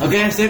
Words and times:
Oke, 0.00 0.32
sip. 0.32 0.48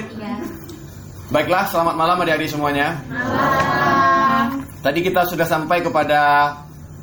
Baiklah, 1.35 1.67
selamat 1.67 1.95
malam 1.99 2.23
adik-adik 2.23 2.47
semuanya. 2.47 2.95
Malam. 3.11 4.63
Tadi 4.79 5.03
kita 5.03 5.27
sudah 5.27 5.43
sampai 5.43 5.83
kepada 5.83 6.55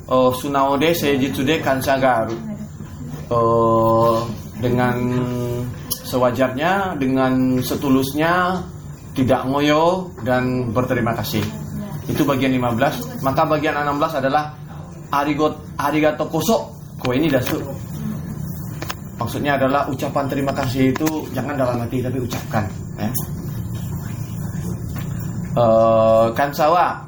oh, 0.07 0.31
Sunaode 0.31 0.95
Seijitsude 0.95 1.59
Kanshagaru. 1.59 2.39
Oh, 3.27 4.23
dengan 4.63 4.95
sewajarnya, 5.91 6.95
dengan 6.95 7.59
setulusnya, 7.59 8.63
tidak 9.11 9.43
ngoyo 9.43 10.07
dan 10.23 10.71
berterima 10.71 11.11
kasih. 11.19 11.43
Itu 12.07 12.23
bagian 12.23 12.55
15. 12.55 13.27
Maka 13.27 13.43
bagian 13.43 13.75
16 13.75 14.23
adalah 14.23 14.55
arigot 15.11 15.75
arigato 15.75 16.31
koso. 16.31 16.71
Kowe 16.95 17.11
ini 17.11 17.27
dasu. 17.27 17.59
Maksudnya 19.17 19.57
adalah 19.57 19.89
ucapan 19.89 20.25
terima 20.29 20.53
kasih 20.53 20.93
itu 20.93 21.25
jangan 21.33 21.57
dalam 21.57 21.81
hati 21.81 22.05
tapi 22.05 22.17
ucapkan. 22.21 22.63
Ya. 23.01 23.09
Eh, 25.57 26.27
kansawa 26.37 27.01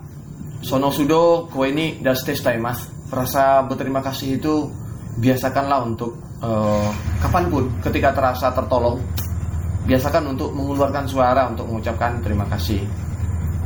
sono 0.65 0.89
sudo 0.89 1.45
kowe 1.53 1.69
ini 1.69 2.01
daste 2.01 2.33
mas. 2.57 2.89
Rasa 3.09 3.65
berterima 3.65 4.01
kasih 4.01 4.41
itu 4.41 4.69
biasakanlah 5.21 5.85
untuk 5.85 6.17
eh, 6.41 6.89
kapan 7.21 7.45
pun 7.49 7.63
ketika 7.85 8.09
terasa 8.13 8.49
tertolong 8.53 8.97
biasakan 9.89 10.37
untuk 10.37 10.53
mengeluarkan 10.53 11.09
suara 11.09 11.49
untuk 11.49 11.65
mengucapkan 11.65 12.21
terima 12.21 12.45
kasih. 12.45 12.85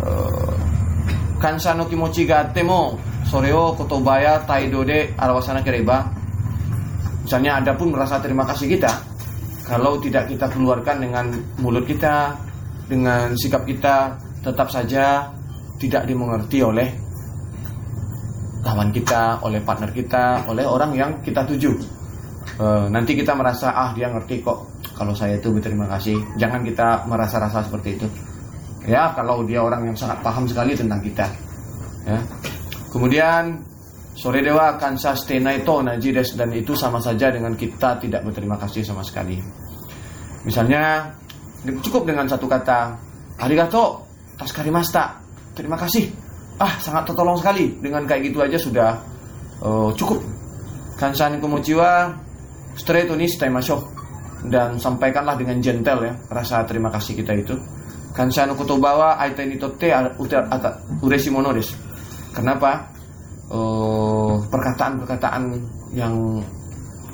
Uh, 0.04 0.56
kansa 1.40 1.76
no 1.76 1.88
kimochi 1.92 2.24
ga 2.24 2.48
atte 2.48 2.64
mo 2.64 2.96
sore 3.28 3.52
o 3.52 3.76
kotobaya 3.76 4.40
taido 4.48 4.88
de 4.88 5.12
kereba. 5.68 6.13
Misalnya 7.34 7.66
ada 7.66 7.74
pun 7.74 7.90
merasa 7.90 8.22
terima 8.22 8.46
kasih 8.46 8.78
kita 8.78 8.94
kalau 9.66 9.98
tidak 9.98 10.30
kita 10.30 10.46
keluarkan 10.54 11.02
dengan 11.02 11.34
mulut 11.66 11.82
kita, 11.82 12.30
dengan 12.86 13.34
sikap 13.34 13.66
kita, 13.66 14.22
tetap 14.46 14.70
saja 14.70 15.34
tidak 15.82 16.06
dimengerti 16.06 16.62
oleh 16.62 16.94
lawan 18.62 18.94
kita, 18.94 19.42
oleh 19.42 19.58
partner 19.66 19.90
kita, 19.90 20.46
oleh 20.46 20.62
orang 20.62 20.94
yang 20.94 21.10
kita 21.26 21.42
tuju. 21.42 21.74
Uh, 22.62 22.86
nanti 22.94 23.18
kita 23.18 23.34
merasa 23.34 23.74
ah 23.74 23.98
dia 23.98 24.14
ngerti 24.14 24.38
kok 24.46 24.70
kalau 24.94 25.18
saya 25.18 25.42
itu 25.42 25.50
berterima 25.50 25.90
kasih. 25.90 26.22
Jangan 26.38 26.62
kita 26.62 27.10
merasa-rasa 27.10 27.66
seperti 27.66 27.98
itu. 27.98 28.06
Ya, 28.86 29.10
kalau 29.18 29.42
dia 29.42 29.58
orang 29.58 29.90
yang 29.90 29.98
sangat 29.98 30.22
paham 30.22 30.46
sekali 30.46 30.78
tentang 30.78 31.02
kita. 31.02 31.26
Ya. 32.06 32.22
Kemudian 32.94 33.73
sore 34.14 34.46
dewa 34.46 34.78
kansa 34.78 35.18
stena 35.18 35.54
itu 35.58 35.82
najides 35.82 36.38
dan 36.38 36.54
itu 36.54 36.78
sama 36.78 37.02
saja 37.02 37.34
dengan 37.34 37.58
kita 37.58 37.98
tidak 37.98 38.22
berterima 38.26 38.58
kasih 38.62 38.86
sama 38.86 39.02
sekali. 39.02 39.38
Misalnya 40.46 41.10
cukup 41.82 42.06
dengan 42.08 42.28
satu 42.28 42.46
kata 42.46 42.94
arigato 43.40 44.04
taskarimasta. 44.38 45.22
Terima 45.54 45.78
kasih. 45.78 46.10
Ah, 46.58 46.78
sangat 46.82 47.10
tertolong 47.10 47.38
sekali. 47.38 47.78
Dengan 47.80 48.06
kayak 48.06 48.22
gitu 48.30 48.42
aja 48.42 48.58
sudah 48.58 48.90
uh, 49.62 49.90
cukup. 49.94 50.22
Kansan 50.98 51.42
kemuciwa 51.42 52.14
straight 52.78 53.10
ini 53.10 53.26
masuk 53.50 53.82
dan 54.50 54.76
sampaikanlah 54.76 55.40
dengan 55.40 55.64
gentle 55.64 56.04
ya 56.04 56.14
rasa 56.30 56.68
terima 56.68 56.92
kasih 56.92 57.18
kita 57.18 57.34
itu. 57.34 57.56
Kansano 58.14 58.54
kotobawa 58.54 59.18
aiten 59.18 59.58
itote 59.58 59.90
uresi 61.02 61.34
monodes. 61.34 61.74
Kenapa? 62.30 62.94
Uh, 63.50 64.03
perkataan-perkataan 64.50 65.44
yang 65.94 66.42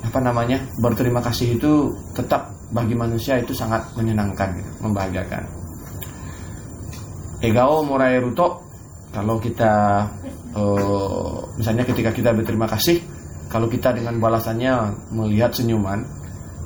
apa 0.00 0.18
namanya 0.20 0.58
berterima 0.80 1.20
kasih 1.20 1.60
itu 1.60 1.92
tetap 2.16 2.48
bagi 2.72 2.94
manusia 2.96 3.36
itu 3.36 3.52
sangat 3.52 3.82
menyenangkan, 3.98 4.54
gitu, 4.56 4.70
membahagiakan. 4.80 5.42
Egao 7.40 7.84
morai 7.84 8.20
ruto 8.20 8.62
kalau 9.10 9.42
kita 9.42 10.06
uh, 10.54 11.34
misalnya 11.58 11.82
ketika 11.82 12.14
kita 12.14 12.30
berterima 12.30 12.70
kasih, 12.70 13.02
kalau 13.50 13.66
kita 13.66 13.90
dengan 13.90 14.22
balasannya 14.22 14.94
melihat 15.10 15.50
senyuman, 15.50 16.04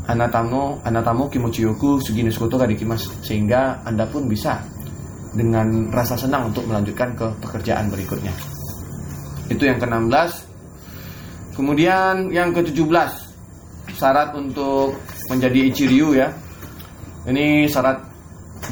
anatamo 0.05 0.85
anatamo 0.85 1.33
kimochiyoku 1.33 2.05
sugini 2.05 2.29
skoto 2.29 2.61
kadikimas 2.61 3.09
sehingga 3.25 3.81
anda 3.89 4.05
pun 4.05 4.29
bisa 4.29 4.61
dengan 5.33 5.91
rasa 5.91 6.15
senang 6.15 6.53
untuk 6.53 6.69
melanjutkan 6.69 7.17
ke 7.17 7.27
pekerjaan 7.43 7.89
berikutnya 7.91 8.54
itu 9.53 9.63
yang 9.65 9.79
ke-16. 9.81 10.31
Kemudian 11.55 12.33
yang 12.33 12.51
ke-17. 12.51 13.11
Syarat 13.95 14.35
untuk 14.35 14.97
menjadi 15.31 15.71
ichiryu 15.71 16.17
ya. 16.17 16.33
Ini 17.29 17.71
syarat 17.71 18.01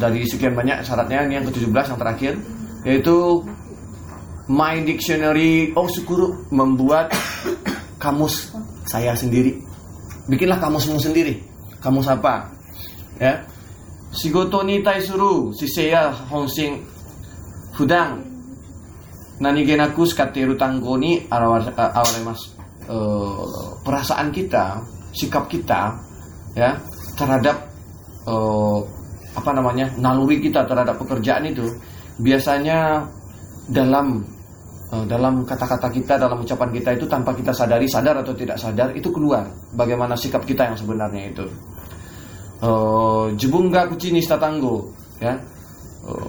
dari 0.01 0.25
sekian 0.25 0.57
banyak 0.57 0.83
syaratnya. 0.83 1.29
Ini 1.29 1.33
yang 1.41 1.47
ke-17 1.49 1.85
yang 1.95 2.01
terakhir. 2.01 2.33
Yaitu 2.83 3.47
My 4.51 4.83
Dictionary 4.83 5.71
Oh 5.79 5.87
Sukuru 5.87 6.51
membuat 6.51 7.15
kamus 8.03 8.51
saya 8.89 9.15
sendiri. 9.15 9.63
Bikinlah 10.27 10.59
kamusmu 10.59 10.99
sendiri. 10.99 11.39
Kamus 11.79 12.11
apa? 12.11 12.51
Ya. 13.23 13.47
Shigoto 14.13 14.61
ni 14.67 14.85
taisuru 14.85 15.57
shiseya 15.57 16.13
honshin 16.29 16.85
fudang 19.39 19.55
nanigenaku 19.57 20.05
skateru 20.05 20.59
tango 20.59 20.99
ni 20.99 21.25
awaremas 21.31 22.53
e, 22.85 22.97
perasaan 23.85 24.29
kita 24.35 24.83
sikap 25.13 25.49
kita 25.49 25.97
ya 26.57 26.77
terhadap 27.17 27.57
e, 28.27 28.35
apa 29.33 29.51
namanya 29.57 29.89
naluri 29.97 30.43
kita 30.43 30.69
terhadap 30.69 31.01
pekerjaan 31.01 31.49
itu 31.49 31.65
biasanya 32.21 33.09
dalam 33.71 34.21
dalam 34.93 35.41
kata-kata 35.49 35.89
kita, 35.89 36.21
dalam 36.21 36.45
ucapan 36.45 36.69
kita 36.69 36.93
itu 36.93 37.09
tanpa 37.09 37.33
kita 37.33 37.49
sadari, 37.49 37.89
sadar 37.89 38.21
atau 38.21 38.37
tidak 38.37 38.61
sadar 38.61 38.93
itu 38.93 39.09
keluar 39.09 39.49
bagaimana 39.73 40.13
sikap 40.13 40.45
kita 40.45 40.69
yang 40.69 40.77
sebenarnya 40.77 41.33
itu. 41.33 41.49
Uh, 42.61 43.33
Jebungga 43.41 43.89
kucini 43.89 44.21
statanggo, 44.21 44.93
ya 45.17 45.33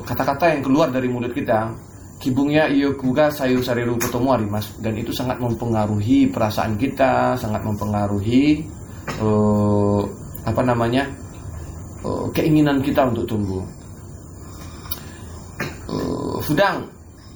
kata-kata 0.08 0.56
yang 0.56 0.64
keluar 0.64 0.88
dari 0.96 1.12
mulut 1.12 1.36
kita, 1.36 1.76
kibungnya 2.24 2.72
iyo 2.72 2.96
kuga 2.96 3.28
sayu 3.28 3.60
sariru 3.60 4.00
ketemu 4.00 4.28
arimas 4.32 4.72
dan 4.80 4.96
itu 4.96 5.12
sangat 5.12 5.44
mempengaruhi 5.44 6.32
perasaan 6.32 6.80
kita, 6.80 7.36
sangat 7.36 7.68
mempengaruhi 7.68 8.64
uh, 9.20 10.08
apa 10.48 10.62
namanya 10.64 11.04
uh, 12.08 12.32
keinginan 12.32 12.80
kita 12.80 13.12
untuk 13.12 13.28
tumbuh. 13.28 13.60
Uh, 15.92 16.40
Fudang 16.40 16.88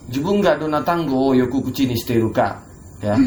Jubunga 0.08 0.56
donatango 0.56 1.36
yoku 1.36 1.68
kucini 1.68 1.92
steruka 2.00 2.56
ya. 3.04 3.20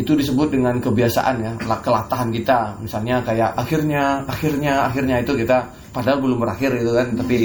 Itu 0.00 0.16
disebut 0.16 0.48
dengan 0.48 0.80
kebiasaan 0.80 1.36
ya 1.44 1.52
kelatahan 1.60 2.32
kita. 2.32 2.72
Misalnya 2.80 3.20
kayak 3.20 3.52
akhirnya 3.52 4.24
akhirnya 4.24 4.88
akhirnya 4.88 5.20
itu 5.20 5.36
kita 5.36 5.60
padahal 5.92 6.24
belum 6.24 6.40
berakhir 6.40 6.72
itu 6.72 6.92
kan 6.96 7.08
tapi 7.20 7.38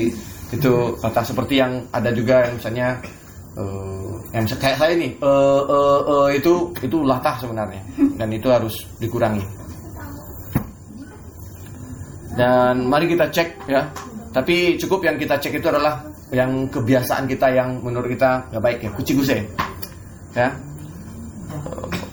itu 0.51 0.71
kata 0.99 1.19
seperti 1.23 1.59
yang 1.59 1.83
ada 1.91 2.11
juga 2.15 2.47
yang 2.47 2.55
misalnya 2.59 2.87
uh, 3.57 4.15
yang 4.31 4.45
kayak 4.47 4.77
saya 4.79 4.93
ini 4.95 5.15
uh, 5.19 5.63
uh, 5.65 6.01
uh, 6.05 6.27
itu 6.31 6.71
itu 6.79 6.97
latah 7.03 7.35
sebenarnya. 7.41 7.81
Dan 8.15 8.29
itu 8.31 8.47
harus 8.47 8.75
dikurangi. 9.01 9.43
Dan 12.35 12.87
mari 12.87 13.11
kita 13.11 13.27
cek 13.27 13.67
ya. 13.67 13.83
Tapi 14.31 14.79
cukup 14.79 15.03
yang 15.03 15.19
kita 15.19 15.35
cek 15.35 15.59
itu 15.59 15.67
adalah 15.67 15.99
yang 16.31 16.71
kebiasaan 16.71 17.27
kita 17.27 17.51
yang 17.51 17.83
menurut 17.83 18.07
kita 18.07 18.47
nggak 18.51 18.63
baik 18.63 18.79
ya. 18.87 18.89
Kuciguse 18.95 19.37
ya. 20.31 20.49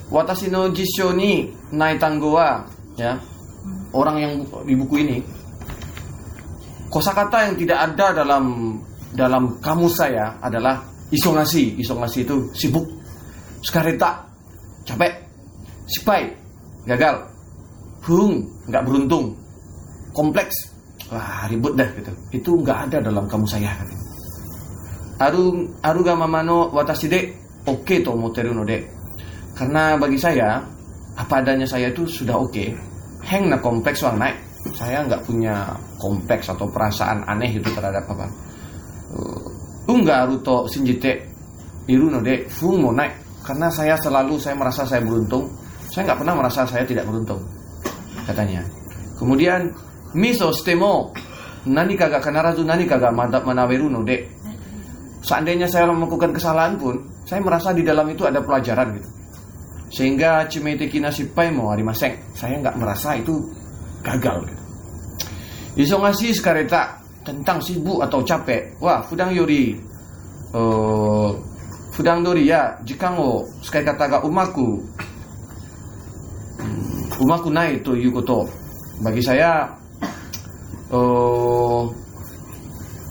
Watashi 0.09 0.49
no 0.51 0.67
jisho 0.73 1.15
ni 1.15 1.47
nai 1.71 1.95
tanggo 1.95 2.35
wa 2.35 2.65
ya. 2.99 3.15
Orang 3.95 4.21
yang 4.21 4.33
di 4.67 4.75
buku 4.77 5.01
ini 5.01 5.17
kosakata 6.89 7.45
yang 7.49 7.55
tidak 7.55 7.79
ada 7.93 8.21
dalam 8.25 8.75
dalam 9.13 9.57
kamus 9.61 10.01
saya 10.01 10.37
adalah 10.41 10.88
isongasi 11.13 11.77
isongasi 11.81 12.25
itu 12.25 12.35
sibuk. 12.55 12.85
Sekareta 13.65 14.23
capek. 14.85 15.13
Sipai 15.89 16.29
gagal. 16.85 17.19
Hung 18.05 18.45
nggak 18.69 18.83
beruntung. 18.85 19.33
Kompleks. 20.13 20.55
Wah 21.09 21.49
ribut 21.49 21.73
dah 21.73 21.89
gitu. 21.97 22.11
Itu 22.33 22.51
nggak 22.61 22.89
ada 22.89 22.97
dalam 23.09 23.25
kamu 23.25 23.45
saya. 23.49 23.73
Aru 25.19 25.67
aru 25.83 25.99
ga 26.05 26.15
mamano 26.15 26.71
watashi 26.71 27.11
de 27.11 27.19
oke 27.67 27.83
okay 27.83 27.99
to 27.99 28.15
moteru 28.15 28.55
no 28.55 28.63
karena 29.59 29.99
bagi 29.99 30.15
saya 30.15 30.63
apa 31.19 31.43
adanya 31.43 31.67
saya 31.67 31.91
itu 31.91 32.07
sudah 32.07 32.39
oke. 32.39 32.53
Okay. 32.55 32.71
heng 33.27 33.51
na 33.51 33.59
kompleks 33.59 33.99
wang 33.99 34.15
naik. 34.15 34.39
Saya 34.75 35.03
nggak 35.03 35.27
punya 35.27 35.75
kompleks 35.99 36.47
atau 36.47 36.67
perasaan 36.71 37.27
aneh 37.27 37.59
itu 37.59 37.67
terhadap 37.75 38.07
apa. 38.07 38.27
Uh, 39.11 39.47
unga 39.89 40.21
aruto 40.21 40.69
sinjite 40.69 41.25
iru 41.89 42.13
no 42.13 42.21
de 42.21 42.45
fung 42.45 42.77
mo 42.77 42.93
naik. 42.93 43.41
Karena 43.41 43.73
saya 43.73 43.97
selalu 43.97 44.37
saya 44.37 44.53
merasa 44.53 44.85
saya 44.85 45.01
beruntung. 45.01 45.49
Saya 45.89 46.05
nggak 46.05 46.19
pernah 46.21 46.35
merasa 46.37 46.69
saya 46.69 46.85
tidak 46.85 47.09
beruntung 47.09 47.41
katanya. 48.29 48.61
Kemudian 49.17 49.73
miso 50.13 50.53
stemo. 50.53 51.09
Nani 51.59 51.99
kagak 51.99 52.23
kanarazu 52.23 52.63
nani 52.63 52.87
kagak 52.87 53.11
mantap 53.11 53.43
manaweru 53.43 53.91
no 53.91 54.05
dek. 54.05 54.31
Seandainya 55.19 55.67
saya 55.67 55.91
melakukan 55.91 56.31
kesalahan 56.31 56.79
pun 56.79 57.03
saya 57.27 57.43
merasa 57.43 57.75
di 57.75 57.83
dalam 57.83 58.07
itu 58.07 58.23
ada 58.23 58.39
pelajaran 58.39 58.95
gitu. 58.95 59.09
Sehingga 59.91 60.47
cimete 60.47 60.87
kinasipai 60.87 61.51
mau 61.51 61.73
hari 61.73 61.83
maseng 61.83 62.15
saya 62.31 62.61
nggak 62.63 62.79
merasa 62.79 63.19
itu 63.19 63.43
gagal 64.05 64.47
gitu. 64.47 64.63
Iso 65.83 65.99
ngasih 65.99 66.31
sekareta 66.31 66.98
tentang 67.29 67.61
sibuk 67.61 68.01
atau 68.01 68.25
capek. 68.25 68.73
Wah 68.81 69.05
fudang 69.05 69.29
yori. 69.31 69.77
Uh, 70.49 71.29
fudang 71.93 72.25
dori 72.25 72.49
ya. 72.49 72.73
Jika 72.81 73.13
ngo 73.13 73.45
sekali 73.61 73.85
kata 73.85 74.03
ga 74.09 74.19
umaku. 74.25 74.81
Hmm, 76.59 77.21
umaku 77.21 77.47
naik 77.53 77.85
itu 77.85 77.95
yukoto 78.09 78.49
bagi 78.99 79.23
saya 79.23 79.63
uh, 80.91 81.87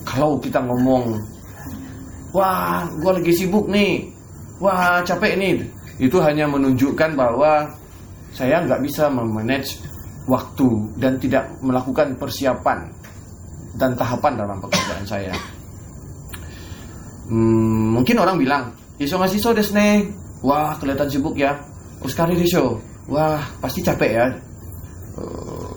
kalau 0.04 0.36
kita 0.36 0.60
ngomong 0.60 1.16
wah 2.36 2.84
gue 3.00 3.12
lagi 3.12 3.32
sibuk 3.32 3.64
nih 3.72 4.04
wah 4.60 5.00
capek 5.00 5.40
nih 5.40 5.64
itu 5.96 6.20
hanya 6.20 6.44
menunjukkan 6.44 7.16
bahwa 7.16 7.72
saya 8.36 8.60
nggak 8.68 8.84
bisa 8.84 9.08
memanage 9.08 9.80
waktu 10.28 10.68
dan 11.00 11.16
tidak 11.16 11.48
melakukan 11.64 12.12
persiapan 12.20 12.92
dan 13.78 13.94
tahapan 13.94 14.34
dalam 14.34 14.58
pekerjaan 14.58 15.06
saya. 15.06 15.34
Hmm, 17.30 17.94
mungkin 17.94 18.18
orang 18.18 18.36
bilang, 18.36 18.74
iso 18.98 19.16
ngasih 19.16 19.40
so 19.40 19.54
desne, 19.54 20.10
wah 20.42 20.74
kelihatan 20.76 21.08
sibuk 21.08 21.38
ya. 21.38 21.54
Uskari 22.02 22.34
di 22.38 22.46
show, 22.46 22.78
wah 23.06 23.38
pasti 23.62 23.80
capek 23.82 24.10
ya. 24.10 24.26
Eh, 25.18 25.72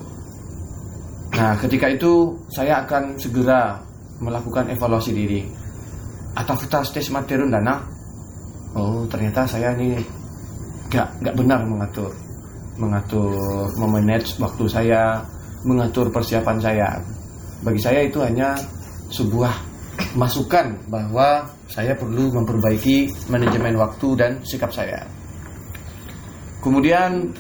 nah, 1.38 1.54
ketika 1.62 1.88
itu 1.90 2.34
saya 2.50 2.82
akan 2.86 3.18
segera 3.18 3.78
melakukan 4.22 4.70
evaluasi 4.74 5.12
diri. 5.14 5.42
Atau 6.32 6.56
tes 6.64 7.12
materi 7.12 7.44
dana 7.52 8.02
oh 8.76 9.04
ternyata 9.12 9.44
saya 9.44 9.76
ini 9.76 10.00
gak 10.88 11.08
gak 11.24 11.36
benar 11.36 11.64
mengatur 11.68 12.12
mengatur 12.80 13.36
memanage 13.76 14.40
waktu 14.40 14.64
saya 14.68 15.20
mengatur 15.68 16.08
persiapan 16.08 16.58
saya 16.60 16.88
bagi 17.62 17.82
saya 17.82 18.06
itu 18.06 18.22
hanya 18.22 18.58
sebuah 19.14 19.54
masukan 20.18 20.90
bahwa 20.90 21.46
saya 21.70 21.94
perlu 21.94 22.32
memperbaiki 22.34 23.30
manajemen 23.30 23.78
waktu 23.78 24.08
dan 24.18 24.32
sikap 24.44 24.74
saya 24.74 25.06
kemudian 26.62 27.32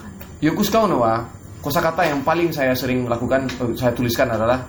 Yokus 0.41 0.69
Kaunawa 0.69 1.25
kosakata 1.61 2.05
yang 2.05 2.21
paling 2.25 2.49
saya 2.49 2.73
sering 2.73 3.05
lakukan 3.05 3.45
saya 3.77 3.93
tuliskan 3.93 4.29
adalah 4.29 4.61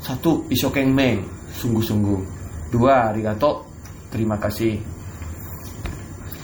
satu 0.00 0.44
isokeng 0.48 0.92
meng 0.92 1.20
sungguh-sungguh 1.56 2.20
dua 2.72 3.12
arigato 3.12 3.66
terima 4.08 4.40
kasih 4.40 4.80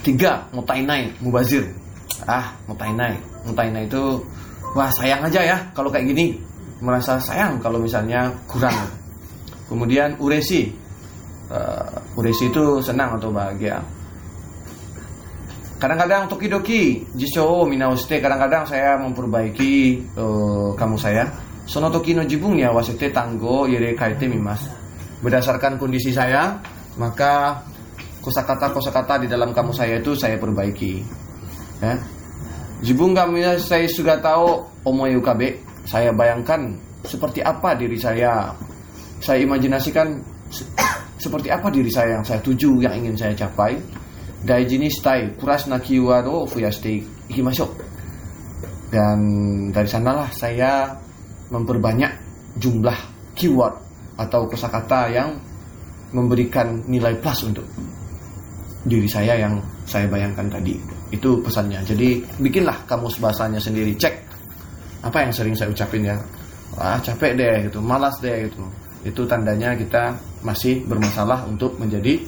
Tiga, 0.07 0.39
mutainai, 0.55 1.11
mubazir. 1.19 1.67
Ah, 2.23 2.55
mutainai. 2.63 3.19
Mutainai 3.43 3.91
itu 3.91 4.23
wah 4.71 4.87
sayang 4.95 5.19
aja 5.27 5.43
ya 5.43 5.57
kalau 5.75 5.91
kayak 5.91 6.15
gini. 6.15 6.39
Merasa 6.81 7.17
sayang 7.17 7.57
kalau 7.57 7.81
misalnya 7.81 8.29
kurang. 8.45 8.75
Kemudian 9.65 10.15
uresi. 10.21 10.69
Uh, 11.47 12.19
uresi 12.19 12.51
itu 12.51 12.83
senang 12.83 13.15
atau 13.15 13.31
bahagia. 13.31 13.79
Kadang-kadang 15.77 16.25
toki-doki 16.25 17.05
jisho 17.13 17.61
minauste 17.69 18.17
kadang-kadang 18.17 18.65
saya 18.65 18.97
memperbaiki 18.97 20.01
uh, 20.17 20.73
kamu 20.73 20.97
saya. 20.97 21.29
Sono 21.67 21.91
toki 21.91 22.15
no 22.15 22.23
jibung 22.23 22.57
ya 22.57 22.71
wasete 22.71 23.13
tanggo 23.13 23.69
yere 23.69 23.93
kaite 23.93 24.25
mimas. 24.25 24.65
Berdasarkan 25.21 25.77
kondisi 25.77 26.09
saya, 26.15 26.57
maka 26.97 27.61
kosakata 28.23 28.73
kosakata 28.73 29.21
di 29.21 29.27
dalam 29.29 29.53
kamu 29.53 29.71
saya 29.75 30.01
itu 30.01 30.17
saya 30.17 30.39
perbaiki. 30.41 31.03
Ya. 31.83 31.93
Jibung 32.81 33.13
kami 33.13 33.45
saya 33.57 33.85
sudah 33.89 34.17
tahu 34.21 34.65
omoy 34.85 35.17
UKB, 35.17 35.61
saya 35.87 36.11
bayangkan 36.11 36.75
seperti 37.07 37.39
apa 37.39 37.71
diri 37.79 37.95
saya. 37.95 38.51
Saya 39.23 39.39
imajinasikan 39.41 40.19
seperti 41.23 41.47
apa 41.47 41.71
diri 41.71 41.87
saya 41.87 42.19
yang 42.19 42.25
saya 42.27 42.43
tuju, 42.43 42.83
yang 42.83 42.93
ingin 42.99 43.15
saya 43.15 43.33
capai. 43.33 43.79
Dai 44.43 44.67
jenis 44.67 45.01
tai 45.01 45.33
kuras 45.39 45.65
nakiwado 45.65 46.45
fuyaste 46.45 47.01
ikimasho. 47.31 47.71
Dan 48.91 49.19
dari 49.71 49.87
sanalah 49.87 50.29
saya 50.31 50.91
memperbanyak 51.51 52.11
jumlah 52.59 52.95
keyword 53.33 53.75
atau 54.19 54.47
kosakata 54.47 55.11
yang 55.11 55.35
memberikan 56.11 56.83
nilai 56.87 57.15
plus 57.19 57.47
untuk 57.47 57.67
diri 58.87 59.07
saya 59.07 59.39
yang 59.39 59.59
saya 59.87 60.07
bayangkan 60.07 60.47
tadi. 60.51 60.75
Itu 61.11 61.39
pesannya. 61.39 61.83
Jadi 61.83 62.19
bikinlah 62.43 62.87
kamus 62.87 63.19
bahasanya 63.19 63.59
sendiri. 63.59 63.95
Cek 63.95 64.26
apa 65.01 65.17
yang 65.25 65.31
sering 65.33 65.53
saya 65.53 65.69
ucapin 65.69 66.07
ya. 66.07 66.17
Wah 66.77 66.99
capek 67.01 67.33
deh 67.37 67.55
gitu, 67.69 67.79
malas 67.81 68.17
deh 68.21 68.49
gitu. 68.49 68.61
Itu 69.05 69.23
tandanya 69.29 69.73
kita 69.77 70.13
masih 70.43 70.85
bermasalah 70.85 71.45
untuk 71.47 71.77
menjadi 71.79 72.19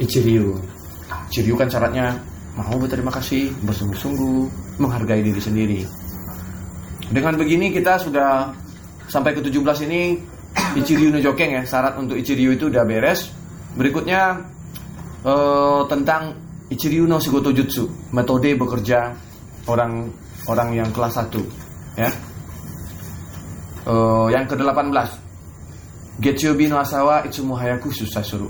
Ichiryu. 0.00 0.58
Ichiryu 1.30 1.54
kan 1.54 1.70
syaratnya 1.70 2.18
mau 2.58 2.74
berterima 2.78 3.10
kasih, 3.14 3.54
bersungguh-sungguh, 3.62 4.50
menghargai 4.82 5.22
diri 5.22 5.40
sendiri. 5.40 5.80
Dengan 7.10 7.38
begini 7.38 7.70
kita 7.70 8.00
sudah 8.00 8.50
sampai 9.06 9.36
ke 9.36 9.40
17 9.44 9.86
ini 9.86 10.18
Ichiryu 10.74 11.14
no 11.14 11.18
Jokeng 11.22 11.54
ya, 11.54 11.62
syarat 11.62 11.94
untuk 11.98 12.18
Ichiryu 12.18 12.54
itu 12.58 12.66
udah 12.70 12.82
beres. 12.82 13.30
Berikutnya 13.74 14.42
uh, 15.22 15.82
tentang 15.86 16.34
Ichiryu 16.70 17.06
no 17.06 17.22
Shigoto 17.22 17.54
Jutsu, 17.54 17.86
metode 18.10 18.54
bekerja 18.58 19.14
orang 19.70 20.10
orang 20.50 20.76
yang 20.76 20.88
kelas 20.90 21.16
1 21.24 21.63
ya. 21.98 22.10
Uh, 23.84 24.32
yang 24.32 24.48
ke-18 24.48 25.08
Getsuyobi 26.24 26.72
no 26.72 26.80
asawa 26.80 27.26
itsumu 27.28 27.52
hayaku 27.52 27.92
susah 27.92 28.24
suruh. 28.24 28.48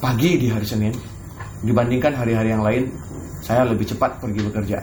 Pagi 0.00 0.40
di 0.40 0.48
hari 0.48 0.64
Senin 0.64 0.92
Dibandingkan 1.60 2.12
hari-hari 2.16 2.52
yang 2.52 2.60
lain 2.60 2.88
Saya 3.40 3.64
lebih 3.64 3.88
cepat 3.88 4.20
pergi 4.20 4.40
bekerja. 4.48 4.78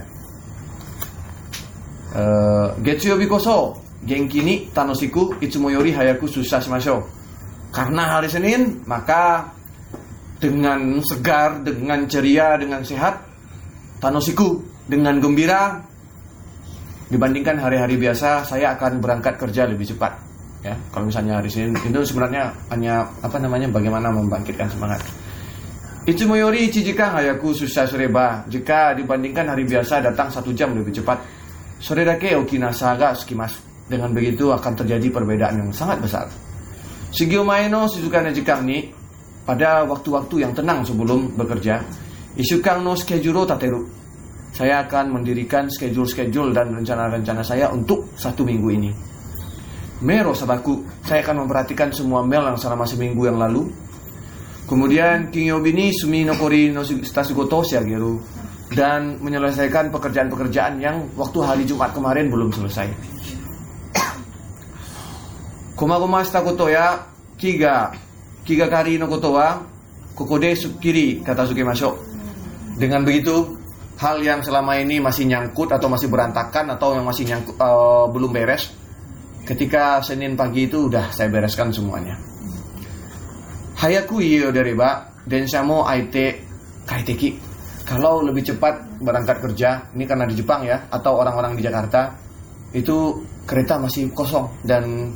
Uh, 2.13 2.67
Getsuyobi 2.85 3.25
koso 3.25 3.77
Genki 4.03 4.45
ni 4.45 4.55
tanosiku 4.69 5.37
itsumo 5.41 5.73
yori 5.73 5.93
hayaku 5.93 6.29
susah 6.29 6.61
shimasho 6.61 7.01
Karena 7.73 8.17
hari 8.17 8.29
Senin 8.29 8.85
Maka 8.85 9.53
dengan 10.43 10.99
segar, 10.99 11.63
dengan 11.63 12.03
ceria, 12.03 12.59
dengan 12.59 12.83
sehat, 12.83 13.15
tanosiku 14.03 14.59
dengan 14.83 15.23
gembira 15.23 15.79
dibandingkan 17.11 17.59
hari-hari 17.59 17.99
biasa 17.99 18.47
saya 18.47 18.75
akan 18.75 19.03
berangkat 19.03 19.35
kerja 19.39 19.67
lebih 19.67 19.89
cepat 19.89 20.13
ya. 20.63 20.75
Kalau 20.91 21.07
misalnya 21.07 21.43
hari 21.43 21.51
Senin 21.51 21.75
itu 21.75 21.99
sebenarnya 22.03 22.51
hanya 22.71 23.03
apa 23.19 23.37
namanya 23.37 23.67
bagaimana 23.69 24.09
membangkitkan 24.11 24.71
semangat. 24.71 25.03
Itu 26.03 26.27
moyori 26.27 26.67
jika 26.67 27.15
hayaku 27.15 27.55
susah 27.55 27.87
soreba 27.87 28.43
jika 28.51 28.91
dibandingkan 28.95 29.47
hari 29.47 29.63
biasa 29.63 30.03
datang 30.03 30.27
satu 30.27 30.51
jam 30.51 30.75
lebih 30.75 30.91
cepat. 30.91 31.19
Sore 31.83 32.07
dake 32.07 32.35
okinasa 32.39 32.95
ga 32.95 33.11
skimas 33.11 33.59
dengan 33.87 34.15
begitu 34.15 34.51
akan 34.51 34.71
terjadi 34.83 35.11
perbedaan 35.11 35.67
yang 35.67 35.71
sangat 35.75 35.99
besar. 35.99 36.27
Shigio 37.11 37.43
Maeno 37.43 37.85
Shizuka 37.91 38.23
Jikang 38.31 38.63
ni 38.63 38.87
pada 39.43 39.83
waktu-waktu 39.83 40.47
yang 40.47 40.55
tenang 40.55 40.87
sebelum 40.87 41.35
bekerja, 41.35 41.83
Isukang 42.33 42.81
no 42.81 42.97
schedule 42.97 43.45
tateru. 43.45 43.85
Saya 44.53 44.85
akan 44.85 45.17
mendirikan 45.19 45.65
schedule-schedule 45.65 46.53
dan 46.53 46.77
rencana-rencana 46.77 47.41
saya 47.41 47.73
untuk 47.73 48.13
satu 48.13 48.45
minggu 48.45 48.69
ini. 48.69 48.91
Mero 50.05 50.37
sabaku, 50.37 50.85
saya 51.01 51.25
akan 51.25 51.45
memperhatikan 51.47 51.89
semua 51.89 52.21
mail 52.21 52.45
yang 52.53 52.59
selama 52.59 52.85
seminggu 52.85 53.25
yang 53.25 53.41
lalu. 53.41 53.65
Kemudian 54.69 55.33
Kinyobi 55.33 55.73
ni 55.73 55.89
sumi 55.91 56.21
nokori 56.21 56.69
no 56.69 56.85
stasugoto 56.85 57.65
siageru 57.65 58.21
dan 58.71 59.17
menyelesaikan 59.19 59.91
pekerjaan-pekerjaan 59.91 60.79
yang 60.79 61.09
waktu 61.17 61.39
hari 61.41 61.63
Jumat 61.65 61.91
kemarin 61.91 62.29
belum 62.29 62.53
selesai. 62.53 62.87
Koma-koma 65.73 66.21
stakoto 66.21 66.69
ya 66.69 67.01
kiga 67.35 67.91
Kigakari 68.43 68.99
no 68.99 69.07
koto 69.07 69.39
wa 69.39 69.55
kokode 70.19 70.51
sukiri 70.51 71.23
kata 71.23 71.47
Sukemasho. 71.47 71.95
Dengan 72.75 73.07
begitu, 73.07 73.62
hal 73.99 74.17
yang 74.21 74.41
selama 74.41 74.77
ini 74.79 74.97
masih 74.97 75.29
nyangkut 75.29 75.69
atau 75.69 75.87
masih 75.89 76.09
berantakan 76.09 76.73
atau 76.73 76.97
yang 76.97 77.05
masih 77.05 77.27
nyangkut 77.29 77.55
uh, 77.57 78.09
belum 78.09 78.33
beres, 78.33 78.73
ketika 79.43 80.01
Senin 80.01 80.33
pagi 80.33 80.65
itu 80.65 80.89
udah 80.89 81.11
saya 81.13 81.29
bereskan 81.29 81.69
semuanya. 81.69 82.17
Hayaku 83.77 84.23
iyo 84.23 84.49
deriba 84.53 85.11
dan 85.27 85.43
samo 85.49 85.83
aite 85.83 86.43
kaiteki. 86.87 87.51
Kalau 87.83 88.23
lebih 88.23 88.47
cepat 88.47 89.03
berangkat 89.03 89.43
kerja, 89.43 89.91
ini 89.91 90.07
karena 90.07 90.23
di 90.23 90.39
Jepang 90.39 90.63
ya, 90.63 90.87
atau 90.87 91.19
orang-orang 91.19 91.59
di 91.59 91.67
Jakarta, 91.67 92.15
itu 92.71 93.19
kereta 93.43 93.75
masih 93.75 94.07
kosong 94.15 94.47
dan 94.63 95.11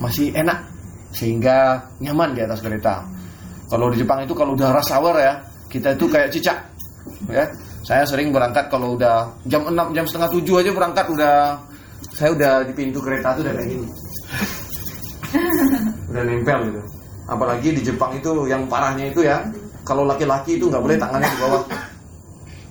masih 0.00 0.32
enak 0.32 0.64
sehingga 1.12 1.76
nyaman 2.00 2.32
di 2.32 2.40
atas 2.40 2.64
kereta. 2.64 3.04
Kalau 3.68 3.92
di 3.92 4.00
Jepang 4.00 4.24
itu 4.24 4.32
kalau 4.32 4.56
udah 4.56 4.72
rush 4.72 4.96
hour 4.96 5.12
ya, 5.20 5.44
kita 5.68 5.92
itu 5.92 6.08
kayak 6.08 6.32
cicak. 6.32 6.58
Ya, 7.28 7.46
saya 7.86 8.02
sering 8.02 8.34
berangkat 8.34 8.66
kalau 8.66 8.98
udah 8.98 9.30
jam 9.46 9.62
6, 9.62 9.94
jam 9.94 10.02
setengah 10.10 10.26
7 10.34 10.42
aja 10.58 10.70
berangkat 10.74 11.06
udah 11.06 11.54
saya 12.18 12.34
udah 12.34 12.66
di 12.66 12.74
pintu 12.74 12.98
kereta 12.98 13.38
tuh 13.38 13.46
udah 13.46 13.54
kayak 13.54 13.68
gini. 13.70 13.86
udah 16.10 16.22
nempel 16.26 16.58
gitu. 16.66 16.82
Apalagi 17.30 17.78
di 17.78 17.82
Jepang 17.86 18.10
itu 18.18 18.50
yang 18.50 18.66
parahnya 18.66 19.06
itu 19.06 19.22
ya, 19.22 19.38
kalau 19.86 20.02
laki-laki 20.02 20.58
itu 20.58 20.66
nggak 20.66 20.82
boleh 20.82 20.98
tangannya 20.98 21.30
di 21.30 21.38
bawah. 21.38 21.62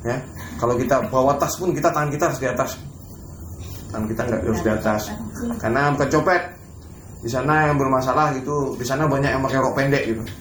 Ya, 0.03 0.19
kalau 0.59 0.75
kita 0.75 1.07
bawa 1.07 1.39
tas 1.39 1.55
pun 1.55 1.71
kita 1.71 1.87
tangan 1.95 2.11
kita 2.11 2.27
harus 2.27 2.39
di 2.43 2.47
atas. 2.51 2.75
Tangan 3.95 4.07
kita 4.11 4.21
nggak 4.27 4.41
harus 4.43 4.61
di 4.67 4.71
atas. 4.75 5.01
Karena 5.63 5.95
bukan 5.95 6.09
copet. 6.11 6.43
Di 7.23 7.31
sana 7.31 7.71
yang 7.71 7.81
bermasalah 7.81 8.37
gitu, 8.37 8.77
di 8.77 8.85
sana 8.85 9.09
banyak 9.09 9.31
yang 9.33 9.41
pakai 9.41 9.57
rok 9.63 9.73
pendek 9.73 10.03
gitu. 10.11 10.21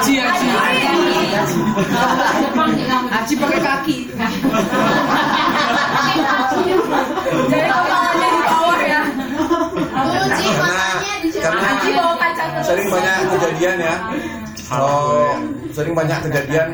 Aci, 0.00 0.16
aci. 0.16 1.19
Aci 3.10 3.34
pakai 3.38 3.60
kaki. 3.62 3.96
Jadi 7.50 7.68
kepalanya 7.70 8.28
di 8.30 8.40
bawah 8.42 8.80
ya. 8.82 9.02
karena 10.40 10.88
karena 11.40 11.68
Aci 11.70 11.88
bawa 11.94 12.14
kaca 12.18 12.44
terus. 12.50 12.64
sering 12.66 12.88
banyak 12.90 13.14
kejadian 13.38 13.76
ya. 13.78 13.96
Oh 14.74 15.30
sering 15.70 15.94
banyak 15.94 16.18
kejadian. 16.26 16.68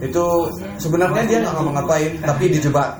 Itu 0.00 0.24
sebenarnya 0.80 1.22
dia 1.28 1.38
nggak 1.44 1.54
ngapa-ngapain 1.60 2.12
tapi 2.24 2.44
dijebak. 2.48 2.96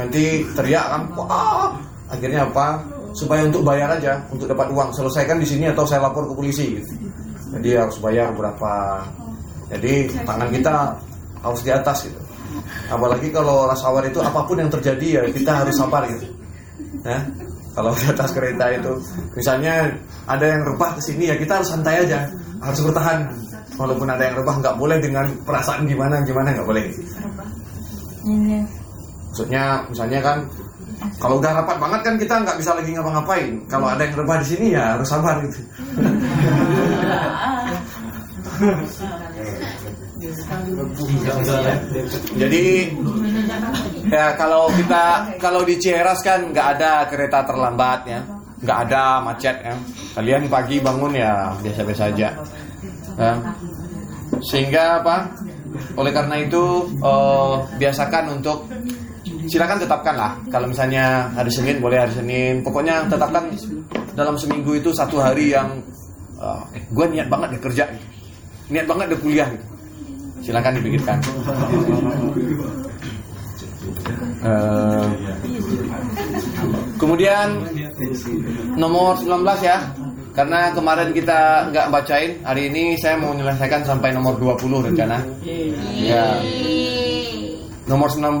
Nanti 0.00 0.44
teriak 0.56 0.86
kan 0.88 1.02
wah. 1.12 1.76
Akhirnya 2.08 2.48
apa? 2.48 2.80
Supaya 3.16 3.48
untuk 3.48 3.64
bayar 3.64 3.96
aja 3.96 4.20
untuk 4.32 4.48
dapat 4.48 4.72
uang. 4.72 4.92
Selesaikan 4.96 5.40
di 5.40 5.46
sini 5.48 5.68
atau 5.68 5.84
saya 5.84 6.08
lapor 6.08 6.28
ke 6.28 6.34
polisi. 6.36 6.80
Gitu. 6.80 6.92
jadi 7.56 7.86
harus 7.86 7.96
bayar 8.02 8.34
berapa 8.36 9.00
jadi 9.66 10.06
tangan 10.22 10.48
kita 10.54 10.74
harus 11.42 11.60
di 11.62 11.70
atas 11.74 12.06
gitu. 12.06 12.20
Apalagi 12.88 13.28
kalau 13.34 13.66
hour 13.68 14.02
itu 14.06 14.22
apa 14.22 14.40
pun 14.46 14.56
yang 14.58 14.70
terjadi 14.70 15.06
ya 15.20 15.22
kita 15.30 15.52
harus 15.64 15.74
sabar 15.74 16.06
gitu. 16.06 16.26
Ya 17.02 17.18
kalau 17.76 17.92
di 17.92 18.08
atas 18.08 18.32
kereta 18.32 18.72
itu 18.72 18.92
misalnya 19.36 19.92
ada 20.24 20.46
yang 20.48 20.64
rebah 20.64 20.96
ke 20.96 21.00
sini 21.04 21.28
ya 21.28 21.36
kita 21.36 21.60
harus 21.60 21.68
santai 21.68 22.06
aja 22.06 22.30
harus 22.62 22.80
bertahan. 22.86 23.26
Walaupun 23.76 24.08
ada 24.08 24.24
yang 24.24 24.40
rebah 24.40 24.56
nggak 24.56 24.76
boleh 24.80 24.96
dengan 24.96 25.28
perasaan 25.44 25.84
gimana 25.84 26.24
gimana 26.24 26.54
nggak 26.56 26.64
boleh. 26.64 26.88
Maksudnya 29.28 29.84
misalnya 29.92 30.20
kan 30.24 30.38
kalau 31.20 31.36
udah 31.36 31.52
rapat 31.60 31.76
banget 31.76 32.00
kan 32.00 32.14
kita 32.16 32.34
nggak 32.40 32.56
bisa 32.56 32.72
lagi 32.72 32.96
ngapa-ngapain. 32.96 33.60
Kalau 33.68 33.92
ada 33.92 34.00
yang 34.08 34.16
rebah 34.16 34.40
di 34.40 34.46
sini 34.48 34.66
ya 34.72 34.96
harus 34.96 35.10
sabar 35.10 35.44
gitu 35.44 35.60
jadi 42.36 42.64
ya 44.10 44.26
kalau 44.36 44.68
kita 44.74 45.04
kalau 45.40 45.62
di 45.64 45.74
Cieras 45.80 46.20
kan 46.20 46.52
nggak 46.52 46.66
ada 46.78 46.92
kereta 47.08 47.44
terlambat 47.46 48.00
ya. 48.08 48.20
Nggak 48.56 48.78
ada 48.88 49.02
macet 49.20 49.56
ya. 49.60 49.74
Kalian 50.16 50.48
pagi 50.48 50.80
bangun 50.80 51.12
ya 51.16 51.52
biasa-biasa 51.60 52.04
aja. 52.12 52.28
Ya. 53.16 53.32
sehingga 54.44 55.00
apa? 55.00 55.32
Oleh 55.96 56.12
karena 56.12 56.36
itu 56.36 56.84
eh, 57.00 57.54
biasakan 57.80 58.36
untuk 58.36 58.68
silakan 59.48 59.80
tetapkan 59.80 60.14
lah 60.18 60.32
kalau 60.52 60.68
misalnya 60.68 61.32
hari 61.32 61.48
Senin 61.48 61.80
boleh 61.80 62.04
hari 62.04 62.12
Senin. 62.12 62.60
Pokoknya 62.60 63.08
tetapkan 63.08 63.48
dalam 64.12 64.36
seminggu 64.36 64.76
itu 64.76 64.92
satu 64.92 65.20
hari 65.22 65.56
yang 65.56 65.80
gue 66.92 67.06
niat 67.08 67.32
banget 67.32 67.56
deh 67.56 67.62
kerja. 67.64 67.84
Niat 68.68 68.84
banget 68.84 69.16
deh 69.16 69.20
kuliah. 69.20 69.48
gitu 69.48 69.75
silakan 70.42 70.78
dipikirkan. 70.80 71.18
Eh, 74.46 75.06
kemudian 77.00 77.48
nomor 78.78 79.18
19 79.18 79.60
ya. 79.62 79.78
Karena 80.36 80.68
kemarin 80.76 81.16
kita 81.16 81.72
nggak 81.72 81.88
bacain 81.88 82.36
hari 82.44 82.68
ini 82.68 82.92
saya 83.00 83.16
mau 83.16 83.32
menyelesaikan 83.32 83.80
sampai 83.88 84.12
nomor 84.12 84.36
20 84.36 84.84
rencana. 84.92 85.16
Ya. 85.96 86.36
Nomor 87.88 88.12
19 88.12 88.36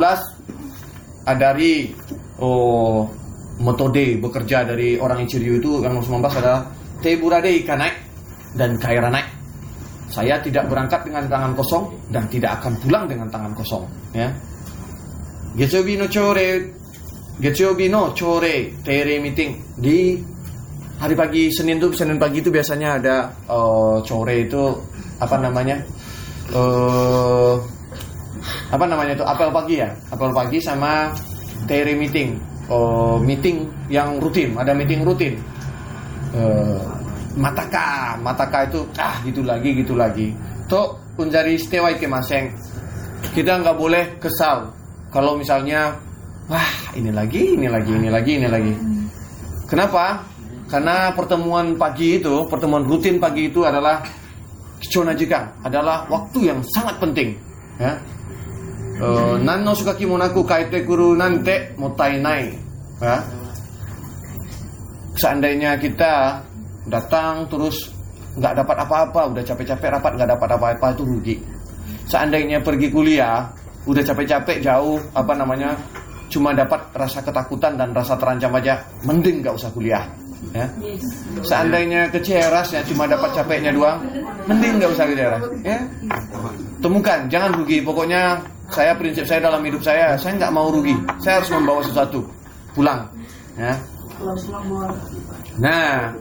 dari 1.24 1.96
oh 2.36 3.08
metode 3.56 4.20
bekerja 4.20 4.68
dari 4.68 5.00
orang 5.00 5.24
Ichiryu 5.24 5.56
itu 5.56 5.80
yang 5.80 5.96
nomor 5.96 6.04
19 6.04 6.40
adalah 6.44 6.68
Teburade 7.00 7.48
Ikanai 7.48 7.92
dan 8.52 8.76
Kairanai 8.76 9.35
saya 10.06 10.38
tidak 10.38 10.70
berangkat 10.70 11.02
dengan 11.02 11.26
tangan 11.26 11.52
kosong 11.58 11.84
dan 12.14 12.24
tidak 12.30 12.62
akan 12.62 12.72
pulang 12.78 13.04
dengan 13.10 13.26
tangan 13.26 13.52
kosong 13.54 13.84
ya. 14.14 14.30
Getsubi 15.56 15.96
no 15.96 16.06
chore 16.06 16.68
Getsubi 17.36 17.88
no 17.88 18.12
chore 18.16 18.72
tere 18.80 19.20
meeting. 19.20 19.60
Di 19.76 20.16
hari 20.96 21.14
pagi 21.16 21.52
Senin 21.52 21.76
tuh 21.76 21.92
Senin 21.92 22.16
pagi 22.16 22.40
itu 22.40 22.48
biasanya 22.48 22.88
ada 22.96 23.16
uh, 23.50 24.00
chore 24.04 24.48
itu 24.48 24.72
apa 25.20 25.36
namanya 25.40 25.76
eh 26.52 27.54
apa 28.70 28.84
namanya 28.86 29.12
itu 29.16 29.24
apel 29.26 29.50
pagi 29.50 29.74
ya. 29.82 29.90
Apel 30.12 30.30
pagi 30.32 30.58
sama 30.62 31.10
tere 31.66 31.92
meeting. 31.98 32.38
Oh 32.70 33.18
meeting 33.18 33.68
yang 33.90 34.16
rutin 34.22 34.54
ada 34.56 34.70
meeting 34.72 35.02
rutin. 35.02 35.34
Eh, 36.36 36.95
mataka 37.36 38.16
mataka 38.18 38.64
itu 38.66 38.80
ah 38.96 39.20
gitu 39.22 39.44
lagi 39.44 39.70
gitu 39.76 39.94
lagi. 39.94 40.32
To 40.66 40.96
unjari 41.20 41.60
stewa 41.60 41.92
ikemaseng 41.92 42.50
kita 43.36 43.60
nggak 43.60 43.76
boleh 43.76 44.04
kesal. 44.18 44.72
Kalau 45.12 45.38
misalnya 45.38 45.94
wah 46.48 46.72
ini 46.96 47.12
lagi 47.12 47.54
ini 47.54 47.68
lagi 47.68 47.92
ini 47.92 48.08
lagi 48.08 48.32
ini 48.40 48.48
lagi. 48.48 48.74
Kenapa? 49.68 50.24
Karena 50.66 51.14
pertemuan 51.14 51.78
pagi 51.78 52.18
itu 52.18 52.42
pertemuan 52.50 52.82
rutin 52.82 53.22
pagi 53.22 53.46
itu 53.46 53.62
adalah 53.62 54.02
Kichona 54.82 55.14
Jikang 55.16 55.46
adalah 55.62 56.04
waktu 56.10 56.52
yang 56.52 56.60
sangat 56.74 56.98
penting 56.98 57.32
ya. 57.78 57.94
Eh, 58.96 59.36
Nanno 59.44 59.76
sukaki 59.76 60.08
monaku 60.08 60.40
kaite 60.40 60.80
kuru 60.88 61.12
nante 61.12 61.76
motai 61.76 62.16
nai 62.16 62.48
ya. 63.00 63.20
Seandainya 65.16 65.80
kita 65.80 66.44
datang 66.86 67.46
terus 67.50 67.90
nggak 68.36 68.52
dapat 68.64 68.76
apa-apa, 68.84 69.20
udah 69.32 69.42
capek-capek 69.42 69.88
rapat 69.96 70.12
nggak 70.16 70.30
dapat 70.36 70.48
apa-apa 70.60 70.86
itu 70.92 71.02
rugi. 71.02 71.36
Seandainya 72.06 72.62
pergi 72.62 72.88
kuliah, 72.92 73.48
udah 73.88 74.02
capek-capek 74.04 74.62
jauh, 74.62 75.00
apa 75.16 75.32
namanya, 75.34 75.74
cuma 76.28 76.52
dapat 76.52 76.78
rasa 76.92 77.24
ketakutan 77.24 77.74
dan 77.80 77.90
rasa 77.96 78.14
terancam 78.14 78.52
aja, 78.54 78.78
mending 79.02 79.42
nggak 79.42 79.56
usah 79.56 79.70
kuliah. 79.72 80.04
Ya. 80.52 80.68
Seandainya 81.42 82.12
ke 82.12 82.20
Cieras 82.20 82.70
ya 82.70 82.84
cuma 82.84 83.08
dapat 83.08 83.32
capeknya 83.34 83.72
doang, 83.72 83.98
mending 84.46 84.78
nggak 84.78 84.90
usah 84.92 85.04
ke 85.08 85.14
Cieras. 85.16 85.42
Ya. 85.64 85.78
Temukan, 86.78 87.18
jangan 87.32 87.50
rugi. 87.56 87.80
Pokoknya 87.80 88.38
saya 88.70 88.92
prinsip 88.94 89.24
saya 89.24 89.48
dalam 89.48 89.64
hidup 89.64 89.80
saya, 89.80 90.14
saya 90.20 90.36
nggak 90.36 90.52
mau 90.52 90.68
rugi. 90.68 90.94
Saya 91.24 91.40
harus 91.40 91.50
membawa 91.50 91.80
sesuatu 91.82 92.20
pulang. 92.76 93.00
Ya. 93.56 93.74
Nah, 95.56 96.12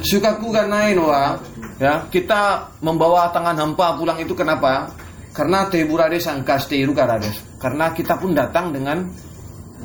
sukaku 0.00 0.48
karena 0.50 0.90
wa 0.96 1.36
ya 1.80 2.04
kita 2.08 2.72
membawa 2.80 3.28
tangan 3.32 3.56
hampa 3.56 3.96
pulang 3.96 4.18
itu 4.20 4.32
kenapa? 4.32 4.92
Karena 5.30 5.70
teburade 5.70 6.18
sangkas 6.18 6.66
teiru 6.66 6.90
karades. 6.90 7.38
Karena 7.60 7.94
kita 7.94 8.18
pun 8.18 8.34
datang 8.34 8.74
dengan 8.74 9.06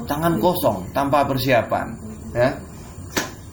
tangan 0.04 0.42
kosong 0.42 0.90
tanpa 0.92 1.24
persiapan, 1.24 1.88
ya. 2.34 2.50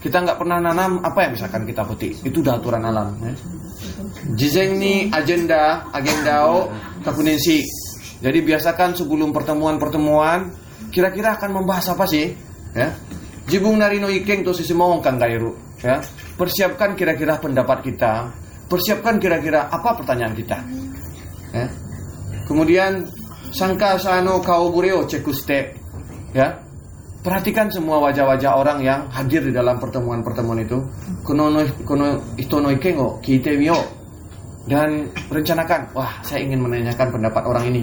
Kita 0.02 0.18
nggak 0.18 0.34
pernah 0.34 0.58
nanam 0.58 0.98
apa 0.98 1.28
yang 1.28 1.38
misalkan 1.38 1.62
kita 1.62 1.86
petik. 1.86 2.18
Itu 2.26 2.42
udah 2.42 2.58
aturan 2.58 2.82
alam. 2.82 3.14
Ya. 3.22 3.32
Jizeng 4.34 4.74
ni 4.82 5.06
agenda 5.14 5.86
agendao 5.94 6.74
kakunensi. 7.06 7.62
Jadi 8.18 8.38
biasakan 8.42 8.98
sebelum 8.98 9.30
pertemuan-pertemuan 9.30 10.50
kira-kira 10.90 11.38
akan 11.38 11.62
membahas 11.62 11.94
apa 11.94 12.02
sih? 12.10 12.34
Ya. 12.74 12.90
Jibung 13.50 13.78
narino 13.78 14.06
ikeng 14.06 14.46
to 14.46 14.54
sisi 14.54 14.72
kang 14.74 15.18
gairu. 15.18 15.54
Ya. 15.82 15.98
Persiapkan 16.38 16.94
kira-kira 16.94 17.38
pendapat 17.42 17.82
kita. 17.82 18.30
Persiapkan 18.70 19.18
kira-kira 19.18 19.66
apa 19.68 19.98
pertanyaan 19.98 20.34
kita. 20.38 20.58
Ya. 21.52 21.66
Kemudian 22.46 23.06
sangka 23.50 23.98
sano 23.98 24.38
kau 24.40 24.70
bureo 24.70 25.04
cekuste. 25.04 25.74
Ya. 26.32 26.62
Perhatikan 27.22 27.70
semua 27.70 28.02
wajah-wajah 28.02 28.50
orang 28.58 28.82
yang 28.82 29.06
hadir 29.14 29.46
di 29.46 29.54
dalam 29.54 29.78
pertemuan-pertemuan 29.78 30.66
itu. 30.66 30.82
Kono 31.22 31.54
no 31.54 31.62
kono 31.86 32.34
itono 32.34 32.70
ikeng 32.74 32.98
o 32.98 33.22
kite 33.22 33.54
mio. 33.54 33.78
Dan 34.62 35.10
rencanakan, 35.30 35.90
wah 35.94 36.22
saya 36.22 36.46
ingin 36.46 36.62
menanyakan 36.62 37.10
pendapat 37.10 37.42
orang 37.46 37.66
ini. 37.66 37.82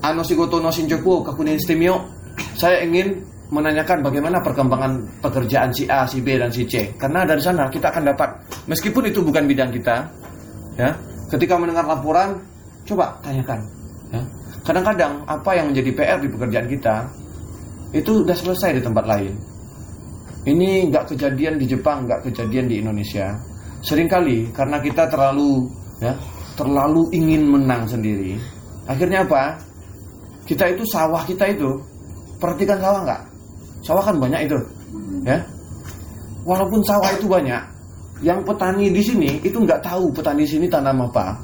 Ano 0.00 0.24
sigoto 0.24 0.56
no 0.60 0.72
kakunin 0.72 1.60
saya 2.56 2.84
ingin 2.84 3.20
menanyakan 3.50 3.98
bagaimana 4.06 4.38
perkembangan 4.40 5.20
pekerjaan 5.20 5.74
si 5.74 5.84
A, 5.90 6.06
si 6.06 6.22
B 6.22 6.38
dan 6.38 6.50
si 6.54 6.64
C. 6.64 6.94
Karena 6.94 7.26
dari 7.26 7.42
sana 7.42 7.66
kita 7.66 7.90
akan 7.90 8.14
dapat 8.14 8.30
meskipun 8.70 9.10
itu 9.10 9.20
bukan 9.20 9.44
bidang 9.50 9.74
kita, 9.74 10.06
ya. 10.78 10.90
Ketika 11.30 11.58
mendengar 11.58 11.86
laporan, 11.86 12.38
coba 12.86 13.18
tanyakan, 13.22 13.60
ya. 14.14 14.22
Kadang-kadang 14.62 15.26
apa 15.26 15.50
yang 15.58 15.74
menjadi 15.74 15.90
PR 15.94 16.18
di 16.22 16.28
pekerjaan 16.30 16.66
kita 16.70 16.96
itu 17.90 18.22
sudah 18.22 18.36
selesai 18.38 18.70
di 18.78 18.82
tempat 18.82 19.04
lain. 19.06 19.34
Ini 20.46 20.88
nggak 20.88 21.14
kejadian 21.14 21.58
di 21.60 21.66
Jepang, 21.68 22.06
nggak 22.06 22.30
kejadian 22.30 22.70
di 22.70 22.80
Indonesia. 22.80 23.34
Seringkali 23.82 24.54
karena 24.54 24.78
kita 24.78 25.10
terlalu 25.10 25.68
ya 26.00 26.14
terlalu 26.54 27.08
ingin 27.12 27.50
menang 27.50 27.88
sendiri. 27.88 28.38
Akhirnya 28.86 29.26
apa? 29.26 29.58
Kita 30.44 30.66
itu 30.70 30.82
sawah 30.88 31.22
kita 31.24 31.46
itu 31.50 31.78
perhatikan 32.40 32.78
sawah 32.80 33.00
nggak? 33.06 33.22
Sawah 33.80 34.04
kan 34.04 34.16
banyak 34.20 34.44
itu, 34.44 34.58
ya. 35.24 35.40
Walaupun 36.44 36.80
sawah 36.84 37.08
itu 37.16 37.24
banyak, 37.28 37.62
yang 38.20 38.44
petani 38.44 38.92
di 38.92 39.00
sini 39.00 39.40
itu 39.40 39.56
nggak 39.56 39.80
tahu 39.80 40.12
petani 40.12 40.44
di 40.44 40.50
sini 40.56 40.66
tanam 40.68 41.08
apa, 41.08 41.36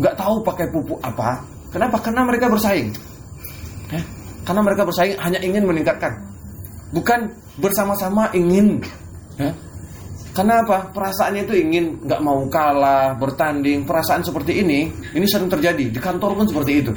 nggak 0.00 0.16
tahu 0.16 0.40
pakai 0.40 0.66
pupuk 0.72 1.00
apa. 1.04 1.44
Kenapa? 1.72 2.00
Karena 2.00 2.24
mereka 2.24 2.48
bersaing. 2.48 2.88
Ya? 3.92 4.00
Karena 4.48 4.60
mereka 4.64 4.88
bersaing 4.88 5.16
hanya 5.20 5.40
ingin 5.44 5.68
meningkatkan, 5.68 6.12
bukan 6.96 7.28
bersama-sama 7.60 8.32
ingin. 8.32 8.80
Ya? 9.36 9.52
Karena 10.36 10.60
apa? 10.60 10.92
Perasaannya 10.92 11.48
itu 11.48 11.56
ingin 11.56 12.04
nggak 12.04 12.20
mau 12.20 12.44
kalah, 12.52 13.16
bertanding. 13.16 13.88
Perasaan 13.88 14.20
seperti 14.20 14.60
ini, 14.60 14.92
ini 15.16 15.24
sering 15.24 15.48
terjadi 15.48 15.88
di 15.88 16.00
kantor 16.00 16.36
pun 16.36 16.44
seperti 16.48 16.72
itu. 16.84 16.92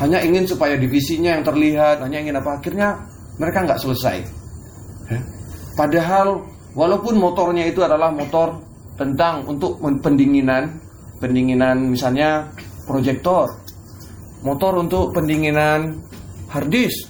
Hanya 0.00 0.24
ingin 0.24 0.48
supaya 0.48 0.80
divisinya 0.80 1.36
yang 1.36 1.44
terlihat, 1.44 2.00
hanya 2.00 2.24
ingin 2.24 2.40
apa? 2.40 2.56
Akhirnya 2.56 3.11
mereka 3.40 3.64
nggak 3.64 3.80
selesai. 3.80 4.16
Padahal 5.72 6.44
walaupun 6.76 7.16
motornya 7.16 7.64
itu 7.64 7.80
adalah 7.80 8.12
motor 8.12 8.60
tentang 8.96 9.48
untuk 9.48 9.80
pendinginan, 9.80 10.68
pendinginan 11.16 11.88
misalnya 11.88 12.52
proyektor, 12.84 13.48
motor 14.44 14.76
untuk 14.84 15.16
pendinginan 15.16 15.96
hard 16.52 16.68
disk, 16.68 17.08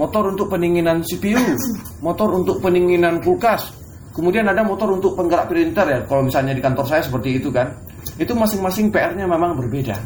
motor 0.00 0.32
untuk 0.32 0.48
pendinginan 0.48 1.04
CPU, 1.04 1.36
motor 2.06 2.32
untuk 2.32 2.64
pendinginan 2.64 3.20
kulkas, 3.20 3.76
kemudian 4.16 4.48
ada 4.48 4.64
motor 4.64 4.88
untuk 4.96 5.12
penggerak 5.12 5.52
printer 5.52 5.84
ya. 5.84 6.00
Kalau 6.08 6.24
misalnya 6.24 6.56
di 6.56 6.62
kantor 6.64 6.86
saya 6.88 7.02
seperti 7.04 7.36
itu 7.36 7.52
kan, 7.52 7.76
itu 8.16 8.32
masing-masing 8.32 8.88
PR-nya 8.88 9.28
memang 9.28 9.52
berbeda. 9.52 9.96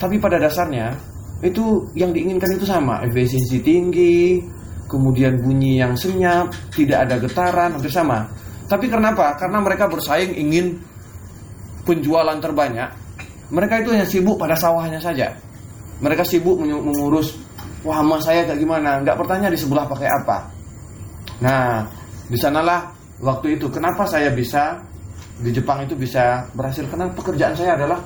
Tapi 0.00 0.16
pada 0.16 0.40
dasarnya 0.40 0.96
itu 1.44 1.90
yang 1.98 2.14
diinginkan 2.14 2.56
itu 2.56 2.64
sama, 2.64 3.04
efisiensi 3.04 3.60
tinggi, 3.60 4.40
kemudian 4.92 5.40
bunyi 5.40 5.80
yang 5.80 5.96
senyap, 5.96 6.52
tidak 6.76 7.08
ada 7.08 7.16
getaran, 7.16 7.72
hampir 7.72 7.88
sama. 7.88 8.28
Tapi 8.68 8.92
kenapa? 8.92 9.32
Karena 9.40 9.64
mereka 9.64 9.88
bersaing 9.88 10.36
ingin 10.36 10.76
penjualan 11.88 12.36
terbanyak. 12.36 12.92
Mereka 13.48 13.84
itu 13.84 13.88
hanya 13.96 14.04
sibuk 14.04 14.36
pada 14.36 14.52
sawahnya 14.52 15.00
saja. 15.00 15.32
Mereka 16.04 16.28
sibuk 16.28 16.60
mengurus, 16.60 17.32
wah 17.84 18.04
mas 18.04 18.28
saya 18.28 18.44
kayak 18.44 18.60
gimana? 18.60 19.00
Nggak 19.00 19.16
bertanya 19.16 19.48
di 19.48 19.56
sebelah 19.56 19.88
pakai 19.88 20.08
apa. 20.08 20.38
Nah, 21.40 21.88
di 22.28 22.36
sanalah 22.36 22.92
waktu 23.20 23.56
itu 23.56 23.72
kenapa 23.72 24.04
saya 24.04 24.28
bisa 24.32 24.78
di 25.42 25.50
Jepang 25.50 25.82
itu 25.82 25.96
bisa 25.98 26.46
berhasil 26.54 26.86
karena 26.86 27.10
pekerjaan 27.10 27.54
saya 27.56 27.74
adalah 27.74 27.98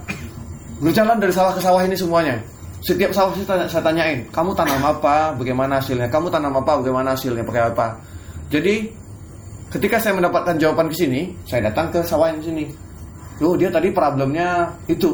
berjalan 0.81 1.21
dari 1.21 1.33
sawah 1.33 1.53
ke 1.53 1.61
sawah 1.61 1.83
ini 1.85 1.97
semuanya 1.97 2.37
setiap 2.85 3.11
sawah 3.15 3.33
saya, 3.33 3.47
tanya, 3.49 3.67
saya 3.71 3.83
tanyain, 3.83 4.19
kamu 4.29 4.53
tanam 4.53 4.83
apa, 4.85 5.33
bagaimana 5.39 5.81
hasilnya? 5.81 6.13
Kamu 6.13 6.29
tanam 6.29 6.53
apa, 6.61 6.77
bagaimana 6.85 7.17
hasilnya, 7.17 7.41
pakai 7.47 7.63
apa? 7.73 7.97
Jadi 8.53 8.93
ketika 9.73 9.97
saya 9.97 10.15
mendapatkan 10.19 10.55
jawaban 10.61 10.93
ke 10.93 10.97
sini, 11.07 11.33
saya 11.49 11.73
datang 11.73 11.89
ke 11.89 12.05
sawah 12.05 12.29
yang 12.29 12.43
sini. 12.45 12.69
Loh, 13.41 13.57
dia 13.57 13.73
tadi 13.73 13.89
problemnya 13.93 14.69
itu. 14.89 15.13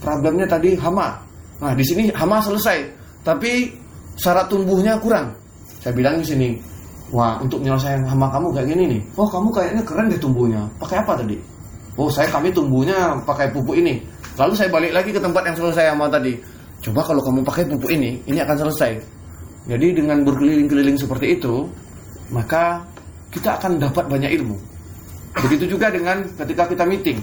Problemnya 0.00 0.44
tadi 0.44 0.76
hama. 0.76 1.16
Nah, 1.64 1.72
di 1.72 1.84
sini 1.84 2.12
hama 2.12 2.40
selesai, 2.44 2.84
tapi 3.24 3.72
syarat 4.20 4.52
tumbuhnya 4.52 5.00
kurang. 5.00 5.32
Saya 5.80 5.96
bilang 5.96 6.20
di 6.20 6.26
sini, 6.28 6.48
wah 7.12 7.40
untuk 7.40 7.64
menyelesaikan 7.64 8.04
hama 8.04 8.28
kamu 8.28 8.52
kayak 8.52 8.68
gini 8.72 8.84
nih. 8.96 9.00
Oh, 9.16 9.28
kamu 9.28 9.48
kayaknya 9.52 9.82
keren 9.84 10.06
deh 10.12 10.20
tumbuhnya. 10.20 10.62
Pakai 10.76 11.00
apa 11.00 11.16
tadi? 11.16 11.36
Oh, 11.96 12.12
saya 12.12 12.28
kami 12.28 12.52
tumbuhnya 12.52 13.16
pakai 13.24 13.48
pupuk 13.52 13.76
ini. 13.80 14.00
Lalu 14.34 14.52
saya 14.52 14.68
balik 14.68 14.92
lagi 14.92 15.10
ke 15.14 15.20
tempat 15.22 15.42
yang 15.46 15.56
selesai 15.56 15.94
hama 15.94 16.10
tadi 16.10 16.34
Coba 16.84 17.00
kalau 17.00 17.24
kamu 17.24 17.40
pakai 17.40 17.64
pupuk 17.64 17.88
ini, 17.88 18.20
ini 18.28 18.38
akan 18.44 18.56
selesai. 18.68 18.92
Jadi 19.64 19.96
dengan 19.96 20.20
berkeliling-keliling 20.20 21.00
seperti 21.00 21.40
itu, 21.40 21.64
maka 22.28 22.84
kita 23.32 23.56
akan 23.56 23.80
dapat 23.80 24.04
banyak 24.04 24.36
ilmu. 24.36 24.56
Begitu 25.48 25.74
juga 25.74 25.88
dengan 25.88 26.20
ketika 26.36 26.68
kita 26.68 26.84
meeting. 26.84 27.16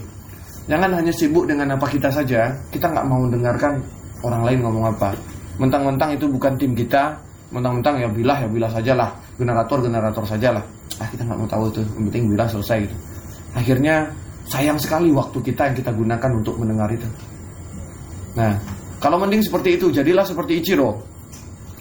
Jangan 0.65 0.97
hanya 0.97 1.13
sibuk 1.13 1.45
dengan 1.45 1.78
apa 1.78 1.86
kita 1.86 2.10
saja, 2.10 2.50
kita 2.74 2.89
nggak 2.89 3.06
mau 3.06 3.21
mendengarkan 3.21 3.78
orang 4.26 4.41
lain 4.50 4.60
ngomong 4.65 4.86
apa. 4.97 5.13
Mentang-mentang 5.62 6.17
itu 6.17 6.26
bukan 6.26 6.58
tim 6.58 6.74
kita, 6.74 7.13
mentang-mentang 7.54 8.02
ya 8.02 8.10
bilah 8.10 8.38
ya 8.41 8.50
bilah 8.50 8.71
sajalah, 8.74 9.10
generator 9.38 9.78
generator 9.86 10.24
sajalah. 10.26 10.63
Ah 10.97 11.08
kita 11.10 11.21
nggak 11.21 11.38
mau 11.38 11.50
tahu 11.50 11.63
itu, 11.69 11.82
yang 11.86 12.06
penting 12.10 12.24
bilah 12.34 12.47
selesai 12.50 12.78
gitu. 12.89 12.95
Akhirnya 13.54 13.95
sayang 14.50 14.78
sekali 14.82 15.13
waktu 15.13 15.38
kita 15.38 15.69
yang 15.69 15.76
kita 15.78 15.91
gunakan 15.93 16.32
untuk 16.34 16.56
mendengar 16.58 16.89
itu. 16.89 17.06
Nah, 18.34 18.56
kalau 19.02 19.18
mending 19.18 19.42
seperti 19.42 19.82
itu, 19.82 19.90
jadilah 19.90 20.22
seperti 20.22 20.62
Ichiro. 20.62 21.02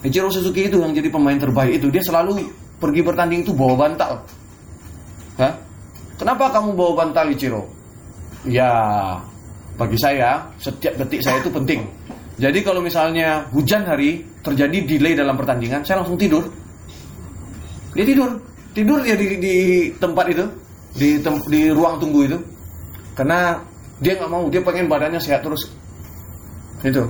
Ichiro 0.01 0.33
Suzuki 0.33 0.73
itu 0.73 0.81
yang 0.81 0.97
jadi 0.97 1.13
pemain 1.13 1.37
terbaik 1.37 1.77
itu, 1.77 1.93
dia 1.93 2.01
selalu 2.01 2.49
pergi 2.81 3.05
bertanding 3.05 3.45
itu 3.45 3.53
bawa 3.53 3.85
bantal. 3.85 4.25
Hah? 5.37 5.53
Kenapa 6.17 6.49
kamu 6.49 6.73
bawa 6.73 6.93
bantal 7.05 7.29
Ichiro? 7.29 7.69
Ya, 8.49 8.73
bagi 9.77 10.01
saya 10.01 10.49
setiap 10.57 10.97
detik 10.97 11.21
saya 11.21 11.45
itu 11.45 11.53
penting. 11.53 11.85
Jadi 12.41 12.65
kalau 12.65 12.81
misalnya 12.81 13.45
hujan 13.53 13.85
hari 13.85 14.25
terjadi 14.41 14.89
delay 14.89 15.13
dalam 15.13 15.37
pertandingan, 15.37 15.85
saya 15.85 16.01
langsung 16.01 16.17
tidur. 16.17 16.49
Dia 17.93 18.09
tidur, 18.09 18.41
tidur 18.73 19.05
dia 19.05 19.13
di, 19.21 19.37
di 19.37 19.57
tempat 20.01 20.25
itu, 20.33 20.49
di 20.97 21.21
tem, 21.21 21.37
di 21.53 21.69
ruang 21.69 22.01
tunggu 22.01 22.33
itu, 22.33 22.39
karena 23.13 23.61
dia 24.01 24.17
nggak 24.17 24.31
mau, 24.33 24.49
dia 24.49 24.65
pengen 24.65 24.89
badannya 24.89 25.21
sehat 25.21 25.45
terus 25.45 25.69
itu. 26.85 27.05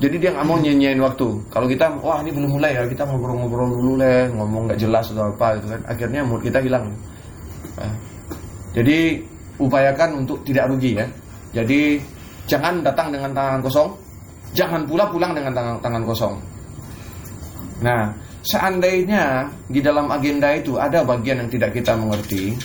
Jadi 0.00 0.16
dia 0.16 0.30
nggak 0.32 0.46
mau 0.48 0.56
nyanyiin 0.56 1.00
waktu. 1.04 1.28
Kalau 1.52 1.68
kita 1.68 1.92
wah 2.00 2.24
ini 2.24 2.32
belum 2.32 2.56
mulai 2.56 2.72
ya 2.72 2.88
kita 2.88 3.04
ngobrol-ngobrol 3.04 3.68
dulu 3.68 3.92
lah 4.00 4.32
ngomong 4.32 4.72
nggak 4.72 4.80
jelas 4.80 5.12
atau 5.12 5.28
apa 5.28 5.60
gitu 5.60 5.66
kan. 5.76 5.80
Akhirnya 5.84 6.20
mood 6.24 6.40
kita 6.40 6.58
hilang. 6.64 6.88
Nah, 7.76 7.92
jadi 8.72 9.20
upayakan 9.60 10.24
untuk 10.24 10.40
tidak 10.48 10.72
rugi 10.72 10.96
ya. 10.96 11.06
Jadi 11.52 12.00
jangan 12.48 12.80
datang 12.80 13.12
dengan 13.12 13.36
tangan 13.36 13.60
kosong. 13.60 13.90
Jangan 14.50 14.82
pula 14.88 15.06
pulang 15.06 15.36
dengan 15.36 15.52
tangan, 15.52 15.76
tangan 15.84 16.02
kosong. 16.08 16.34
Nah 17.84 18.08
seandainya 18.40 19.52
di 19.68 19.84
dalam 19.84 20.08
agenda 20.08 20.48
itu 20.56 20.80
ada 20.80 21.04
bagian 21.04 21.44
yang 21.44 21.50
tidak 21.52 21.76
kita 21.76 21.92
mengerti 21.92 22.56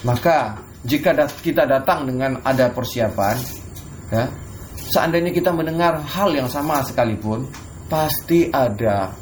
maka 0.00 0.56
jika 0.88 1.12
kita 1.44 1.68
datang 1.68 2.08
dengan 2.08 2.40
ada 2.48 2.72
persiapan 2.72 3.36
ya 4.08 4.24
seandainya 4.88 5.32
kita 5.32 5.52
mendengar 5.52 6.00
hal 6.02 6.32
yang 6.32 6.48
sama 6.48 6.80
sekalipun, 6.84 7.44
pasti 7.88 8.48
ada 8.52 9.12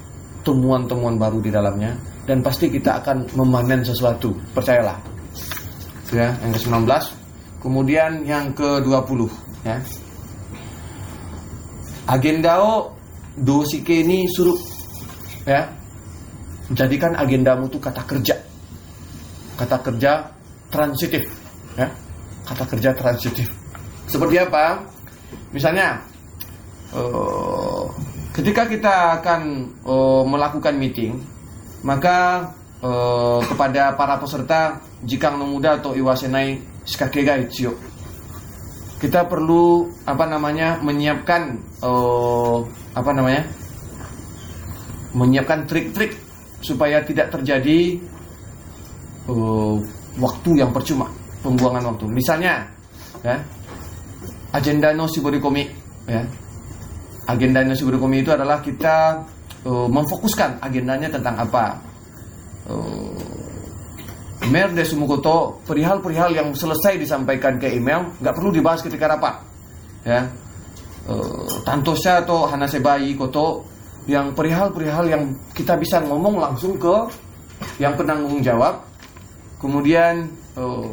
temuan-temuan 0.47 1.19
baru 1.19 1.43
di 1.43 1.51
dalamnya 1.51 1.99
dan 2.27 2.43
pasti 2.43 2.71
kita 2.71 3.03
akan 3.03 3.27
memanen 3.35 3.83
sesuatu, 3.83 4.35
percayalah. 4.55 4.99
Ya, 6.15 6.35
yang 6.39 6.55
ke-19. 6.55 6.87
Kemudian 7.59 8.23
yang 8.23 8.55
ke-20, 8.55 9.27
ya. 9.67 9.79
Agendao 12.07 12.95
dosike 13.35 14.07
ini 14.07 14.31
suruh 14.31 14.55
ya. 15.43 15.67
Jadikan 16.71 17.15
agendamu 17.19 17.67
itu 17.67 17.79
kata 17.83 18.03
kerja. 18.07 18.39
Kata 19.59 19.77
kerja 19.83 20.31
transitif, 20.71 21.27
ya. 21.75 21.91
Kata 22.47 22.65
kerja 22.71 22.91
transitif. 22.95 23.51
Seperti 24.07 24.39
apa? 24.39 24.96
Misalnya, 25.55 26.03
uh, 26.95 27.87
ketika 28.35 28.67
kita 28.67 28.95
akan 29.21 29.71
uh, 29.87 30.23
melakukan 30.27 30.75
meeting, 30.79 31.19
maka 31.87 32.51
uh, 32.83 33.41
kepada 33.47 33.95
para 33.95 34.19
peserta 34.19 34.81
jika 35.07 35.31
muda 35.35 35.79
atau 35.79 35.95
iwasenai 35.95 36.59
shikakega 36.87 37.47
ichio 37.47 37.75
kita 38.97 39.29
perlu 39.29 39.93
apa 40.09 40.25
namanya 40.25 40.81
menyiapkan 40.81 41.61
uh, 41.85 42.65
apa 42.97 43.11
namanya 43.13 43.45
menyiapkan 45.13 45.69
trik-trik 45.69 46.17
supaya 46.65 47.05
tidak 47.05 47.29
terjadi 47.29 48.01
uh, 49.29 49.77
waktu 50.17 50.51
yang 50.65 50.73
percuma 50.73 51.13
pembuangan 51.45 51.93
waktu. 51.93 52.09
Misalnya 52.09 52.65
ya 53.21 53.37
agenda 54.57 54.97
no 54.97 55.05
shigorikomi 55.05 55.69
ya. 56.09 56.25
Agenda 57.29 57.61
no 57.61 57.77
shigorikomi 57.77 58.25
itu 58.25 58.33
adalah 58.33 58.65
kita 58.65 59.21
uh, 59.69 59.89
memfokuskan 59.93 60.65
agendanya 60.65 61.13
tentang 61.13 61.37
apa. 61.37 61.77
Uh, 62.65 63.13
Mayor 64.47 64.71
Desumukoto 64.71 65.59
perihal-perihal 65.67 66.31
yang 66.39 66.49
selesai 66.55 67.03
disampaikan 67.03 67.59
ke 67.59 67.67
email 67.67 68.15
nggak 68.23 68.35
perlu 68.37 68.55
dibahas 68.55 68.79
ketika 68.79 69.11
rapat. 69.11 69.43
Ya, 70.07 70.31
uh, 71.11 71.47
Tantosya 71.67 72.23
atau 72.23 72.47
Hanasebai 72.47 73.11
Koto 73.19 73.67
yang 74.07 74.31
perihal-perihal 74.39 75.11
yang 75.11 75.23
kita 75.51 75.75
bisa 75.75 75.99
ngomong 75.99 76.39
langsung 76.39 76.79
ke 76.79 76.95
yang 77.83 77.99
penanggung 77.99 78.39
jawab. 78.39 78.87
Kemudian 79.59 80.31
uh, 80.55 80.87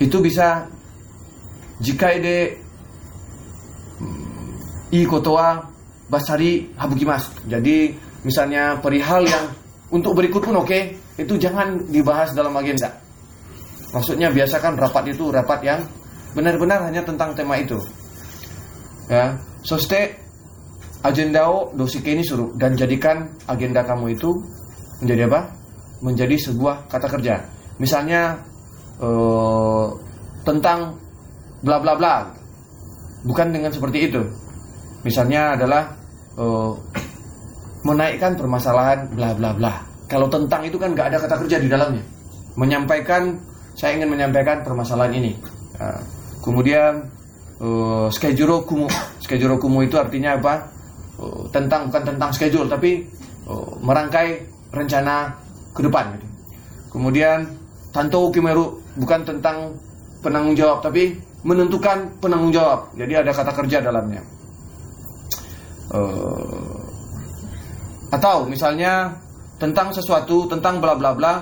itu 0.00 0.16
bisa 0.24 0.64
jika 1.80 2.16
ide 2.16 2.56
hmm, 4.00 4.94
i 4.96 5.00
kotoa 5.04 5.64
basari 6.06 6.70
habukimas. 6.78 7.30
Jadi 7.50 7.92
misalnya 8.22 8.78
perihal 8.78 9.26
yang 9.26 9.44
untuk 9.90 10.18
berikut 10.18 10.42
pun 10.42 10.58
oke, 10.58 10.78
itu 11.18 11.34
jangan 11.38 11.78
dibahas 11.90 12.34
dalam 12.34 12.54
agenda. 12.58 12.90
Maksudnya 13.94 14.34
biasakan 14.34 14.74
rapat 14.74 15.14
itu 15.14 15.30
rapat 15.30 15.62
yang 15.62 15.80
benar-benar 16.34 16.82
hanya 16.90 17.06
tentang 17.06 17.32
tema 17.32 17.56
itu. 17.56 17.78
Ya, 19.06 19.38
soste 19.62 20.18
agendao 21.06 21.70
dosike 21.78 22.10
ini 22.10 22.26
suruh 22.26 22.50
dan 22.58 22.74
jadikan 22.74 23.30
agenda 23.46 23.86
kamu 23.86 24.18
itu 24.18 24.34
menjadi 25.00 25.30
apa? 25.30 25.40
Menjadi 26.02 26.36
sebuah 26.50 26.90
kata 26.90 27.08
kerja. 27.08 27.34
Misalnya 27.78 28.42
eh, 28.98 29.86
tentang 30.42 30.98
bla 31.66 31.82
bla 31.82 31.98
bla. 31.98 32.14
Bukan 33.26 33.50
dengan 33.50 33.74
seperti 33.74 34.06
itu. 34.06 34.22
Misalnya 35.02 35.58
adalah 35.58 35.90
eh, 36.38 36.72
menaikkan 37.82 38.38
permasalahan 38.38 39.10
bla 39.10 39.34
bla 39.34 39.50
bla. 39.50 39.72
Kalau 40.06 40.26
tentang 40.30 40.62
itu 40.62 40.78
kan 40.78 40.94
nggak 40.94 41.10
ada 41.10 41.18
kata 41.22 41.34
kerja 41.46 41.56
di 41.58 41.66
dalamnya. 41.70 42.02
Menyampaikan, 42.54 43.34
saya 43.74 43.98
ingin 43.98 44.10
menyampaikan 44.14 44.62
permasalahan 44.62 45.18
ini. 45.18 45.34
Nah, 45.76 45.98
kemudian 46.40 47.04
uh, 47.60 48.08
schedule 48.08 48.62
kumu, 48.64 48.86
schedule 49.18 49.58
kumu 49.58 49.82
itu 49.82 49.98
artinya 49.98 50.38
apa? 50.38 50.54
Uh, 51.18 51.50
tentang 51.50 51.90
bukan 51.90 52.02
tentang 52.14 52.30
schedule 52.30 52.70
tapi 52.70 53.02
uh, 53.50 53.76
merangkai 53.82 54.46
rencana 54.70 55.34
ke 55.74 55.82
depan. 55.82 56.14
Gitu. 56.14 56.26
Kemudian 56.94 57.44
tanto 57.90 58.30
kimeru 58.30 58.78
bukan 58.94 59.26
tentang 59.26 59.74
penanggung 60.22 60.56
jawab 60.56 60.80
tapi 60.80 61.18
menentukan 61.46 62.18
penanggung 62.18 62.50
jawab. 62.50 62.90
Jadi 62.98 63.14
ada 63.14 63.30
kata 63.30 63.54
kerja 63.54 63.78
dalamnya. 63.78 64.22
Uh, 65.94 66.82
atau 68.10 68.42
misalnya 68.50 69.14
tentang 69.56 69.90
sesuatu 69.94 70.50
tentang 70.50 70.82
bla 70.82 70.98
bla 70.98 71.14
bla 71.16 71.34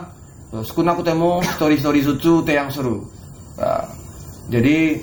sekuna 0.63 0.95
kutemu 0.95 1.43
story 1.59 1.77
story 1.83 2.01
sucu 2.01 2.47
te 2.47 2.55
yang 2.55 2.71
seru 2.71 3.03
nah, 3.59 3.83
jadi 4.47 5.03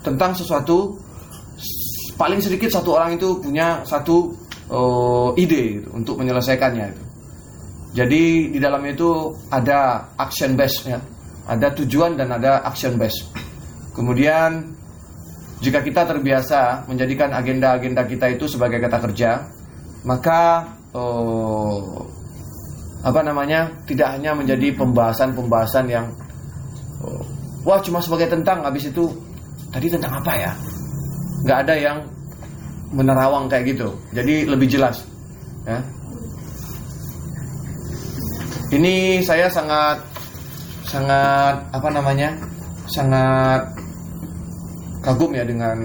tentang 0.00 0.32
sesuatu 0.32 0.96
paling 2.16 2.40
sedikit 2.40 2.72
satu 2.72 2.96
orang 2.96 3.20
itu 3.20 3.36
punya 3.38 3.84
satu 3.84 4.32
uh, 4.72 5.30
ide 5.36 5.82
gitu, 5.82 5.88
untuk 5.92 6.14
menyelesaikannya 6.16 6.86
itu 6.88 7.02
jadi 7.92 8.22
di 8.48 8.58
dalamnya 8.58 8.96
itu 8.96 9.10
ada 9.52 10.08
action 10.16 10.56
base 10.56 10.88
ya 10.88 11.00
ada 11.44 11.68
tujuan 11.76 12.16
dan 12.16 12.32
ada 12.32 12.64
action 12.64 12.96
base 12.96 13.28
kemudian 13.92 14.76
jika 15.62 15.78
kita 15.84 16.02
terbiasa 16.08 16.90
menjadikan 16.90 17.30
agenda-agenda 17.30 18.02
kita 18.08 18.34
itu 18.34 18.50
sebagai 18.50 18.82
kata 18.82 18.98
kerja 18.98 19.30
maka 20.02 20.66
oh, 20.90 22.02
apa 23.02 23.20
namanya 23.22 23.70
tidak 23.86 24.14
hanya 24.14 24.34
menjadi 24.34 24.74
pembahasan-pembahasan 24.78 25.86
yang 25.90 26.06
oh, 27.02 27.22
wah 27.66 27.78
cuma 27.82 27.98
sebagai 28.02 28.30
tentang 28.30 28.62
habis 28.62 28.90
itu 28.90 29.10
tadi 29.70 29.86
tentang 29.90 30.18
apa 30.22 30.32
ya? 30.34 30.52
Nggak 31.42 31.58
ada 31.66 31.74
yang 31.74 31.98
menerawang 32.94 33.50
kayak 33.50 33.74
gitu. 33.74 33.88
Jadi 34.14 34.46
lebih 34.46 34.70
jelas 34.70 35.02
ya. 35.66 35.78
Ini 38.72 39.20
saya 39.20 39.50
sangat 39.52 40.00
sangat 40.88 41.56
apa 41.72 41.88
namanya 41.92 42.32
sangat 42.86 43.62
kagum 45.02 45.34
ya 45.34 45.42
dengan 45.42 45.76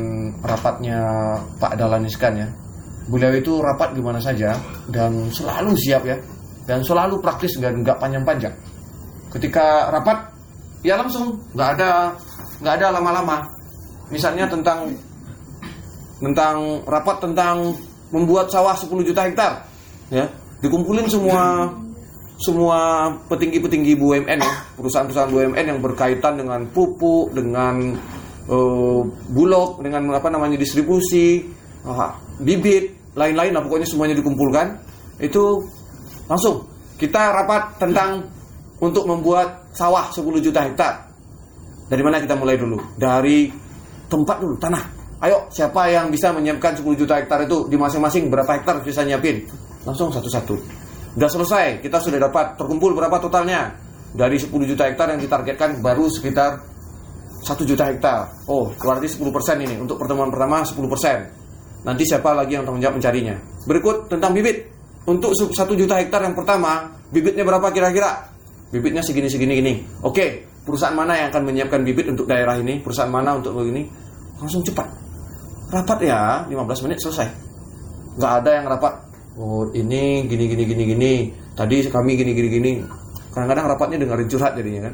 rapatnya 0.45 0.99
Pak 1.57 1.73
Dahlan 1.77 2.05
Iskan 2.05 2.33
ya. 2.38 2.47
Beliau 3.07 3.31
itu 3.33 3.63
rapat 3.63 3.95
gimana 3.95 4.19
saja 4.19 4.53
dan 4.91 5.31
selalu 5.33 5.73
siap 5.77 6.03
ya. 6.05 6.17
Dan 6.67 6.83
selalu 6.83 7.23
praktis 7.23 7.55
dan 7.57 7.79
nggak 7.79 7.95
panjang-panjang. 7.95 8.51
Ketika 9.31 9.88
rapat 9.88 10.19
ya 10.83 10.99
langsung 10.99 11.39
nggak 11.55 11.69
ada 11.79 12.12
nggak 12.60 12.73
ada 12.81 12.88
lama-lama. 12.99 13.47
Misalnya 14.12 14.47
tentang 14.51 14.91
tentang 16.19 16.83
rapat 16.83 17.23
tentang 17.23 17.71
membuat 18.12 18.51
sawah 18.51 18.75
10 18.75 18.91
juta 19.07 19.23
hektar 19.23 19.63
ya. 20.12 20.27
Dikumpulin 20.60 21.07
semua 21.07 21.71
semua 22.38 23.10
petinggi-petinggi 23.26 23.97
BUMN 23.97 24.39
ya, 24.39 24.54
perusahaan-perusahaan 24.78 25.32
BUMN 25.34 25.65
yang 25.73 25.80
berkaitan 25.82 26.38
dengan 26.38 26.69
pupuk, 26.69 27.34
dengan 27.34 27.97
uh, 28.45 29.02
bulog, 29.34 29.82
dengan 29.82 30.13
apa 30.13 30.30
namanya 30.30 30.54
distribusi, 30.54 31.41
uh, 31.82 32.13
bibit, 32.38 33.13
lain-lain 33.17 33.58
lah 33.58 33.62
pokoknya 33.65 33.89
semuanya 33.89 34.13
dikumpulkan 34.13 34.78
itu 35.17 35.65
langsung 36.30 36.69
kita 37.02 37.34
rapat 37.34 37.82
tentang 37.82 38.30
untuk 38.78 39.10
membuat 39.10 39.73
sawah 39.73 40.13
10 40.13 40.21
juta 40.38 40.62
hektar. 40.62 41.10
Dari 41.89 42.04
mana 42.06 42.21
kita 42.21 42.38
mulai 42.38 42.62
dulu? 42.62 42.78
Dari 42.93 43.50
tempat 44.06 44.38
dulu 44.38 44.54
tanah. 44.62 44.84
Ayo 45.17 45.50
siapa 45.50 45.89
yang 45.89 46.13
bisa 46.13 46.30
menyiapkan 46.30 46.78
10 46.78 46.86
juta 46.93 47.17
hektar 47.17 47.41
itu? 47.50 47.65
Di 47.65 47.73
masing-masing 47.73 48.30
berapa 48.30 48.62
hektar 48.62 48.86
bisa 48.86 49.02
nyiapin? 49.02 49.41
Langsung 49.82 50.13
satu-satu 50.13 50.87
udah 51.17 51.30
selesai 51.30 51.82
kita 51.82 51.97
sudah 51.97 52.21
dapat 52.30 52.56
terkumpul 52.56 52.93
berapa 52.93 53.17
totalnya 53.17 53.73
dari 54.13 54.38
10 54.38 54.53
juta 54.53 54.86
hektar 54.86 55.12
yang 55.12 55.21
ditargetkan 55.21 55.82
baru 55.82 56.08
sekitar 56.13 56.62
1 57.41 57.49
juta 57.65 57.89
hektar 57.89 58.45
oh 58.45 58.69
berarti 58.77 59.10
10% 59.17 59.25
ini 59.65 59.75
untuk 59.82 59.97
pertemuan 59.97 60.30
pertama 60.30 60.62
10% 60.62 61.38
Nanti 61.88 62.03
siapa 62.03 62.36
lagi 62.36 62.60
yang 62.60 62.67
tanggung 62.67 62.84
jawab 62.84 62.99
mencarinya. 62.99 63.39
Berikut 63.63 64.12
tentang 64.12 64.36
bibit. 64.36 64.75
Untuk 65.08 65.32
satu 65.32 65.71
juta 65.71 65.95
hektar 65.95 66.19
yang 66.19 66.36
pertama, 66.36 66.84
bibitnya 67.15 67.47
berapa 67.47 67.71
kira-kira? 67.71 68.27
Bibitnya 68.75 68.99
segini 68.99 69.32
segini 69.32 69.63
gini. 69.63 69.73
Oke, 70.03 70.43
perusahaan 70.67 70.91
mana 70.91 71.15
yang 71.15 71.32
akan 71.32 71.47
menyiapkan 71.47 71.80
bibit 71.88 72.12
untuk 72.12 72.27
daerah 72.27 72.60
ini? 72.60 72.84
Perusahaan 72.84 73.08
mana 73.08 73.39
untuk 73.39 73.56
begini? 73.56 73.88
Langsung 74.36 74.67
cepat. 74.67 74.84
Rapat 75.71 75.99
ya, 76.03 76.43
15 76.51 76.84
menit 76.84 76.99
selesai. 76.99 77.27
Nggak 78.19 78.34
ada 78.43 78.51
yang 78.51 78.65
rapat. 78.67 78.93
Oh, 79.38 79.69
ini 79.78 80.26
gini 80.26 80.50
gini 80.50 80.63
gini 80.65 80.84
gini. 80.84 81.13
Tadi 81.54 81.86
kami 81.88 82.17
gini 82.17 82.34
gini 82.34 82.50
gini. 82.50 82.71
Kadang-kadang 83.30 83.69
rapatnya 83.69 83.97
dengerin 84.02 84.28
curhat 84.30 84.58
jadinya 84.58 84.89
kan. 84.89 84.93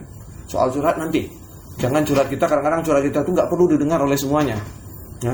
Soal 0.52 0.68
curhat 0.68 1.00
nanti. 1.00 1.32
Jangan 1.80 2.04
curhat 2.06 2.28
kita, 2.30 2.46
kadang-kadang 2.46 2.86
curhat 2.86 3.02
kita 3.08 3.24
itu 3.24 3.32
nggak 3.34 3.50
perlu 3.50 3.66
didengar 3.72 3.98
oleh 4.04 4.14
semuanya. 4.20 4.60
Ya, 5.24 5.34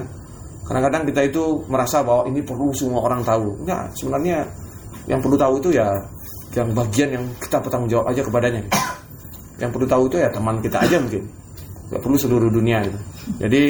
Kadang-kadang 0.69 1.02
kita 1.10 1.22
itu 1.26 1.65
merasa 1.65 2.06
bahwa 2.06 2.30
ini 2.30 2.45
perlu 2.45 2.69
semua 2.78 3.02
orang 3.02 3.26
tahu. 3.26 3.58
Enggak, 3.65 3.89
sebenarnya 3.98 4.45
yang 5.10 5.17
perlu 5.17 5.34
tahu 5.34 5.58
itu 5.58 5.69
ya 5.74 5.89
yang 6.54 6.69
bagian 6.78 7.10
yang 7.10 7.26
kita 7.41 7.58
bertanggung 7.58 7.89
jawab 7.89 8.13
aja 8.13 8.22
kepadanya. 8.22 8.62
Yang 9.58 9.69
perlu 9.76 9.88
tahu 9.89 10.04
itu 10.08 10.17
ya 10.22 10.30
teman 10.30 10.56
kita 10.62 10.78
aja 10.86 11.02
mungkin. 11.02 11.26
Enggak 11.89 12.02
perlu 12.06 12.17
seluruh 12.22 12.50
dunia 12.54 12.86
gitu. 12.86 13.00
Jadi 13.41 13.62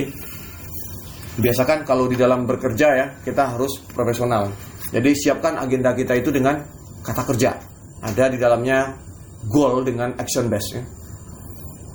biasakan 1.40 1.88
kalau 1.88 2.06
di 2.12 2.20
dalam 2.20 2.44
bekerja 2.44 2.88
ya 3.00 3.06
kita 3.24 3.56
harus 3.56 3.80
profesional. 3.96 4.52
Jadi 4.90 5.12
siapkan 5.14 5.58
agenda 5.62 5.94
kita 5.94 6.18
itu 6.18 6.34
dengan 6.34 6.60
kata 7.06 7.24
kerja. 7.30 7.52
Ada 8.00 8.32
di 8.32 8.38
dalamnya 8.40 8.96
goal 9.48 9.86
dengan 9.86 10.16
action 10.18 10.50
base 10.50 10.70
ya. 10.74 10.84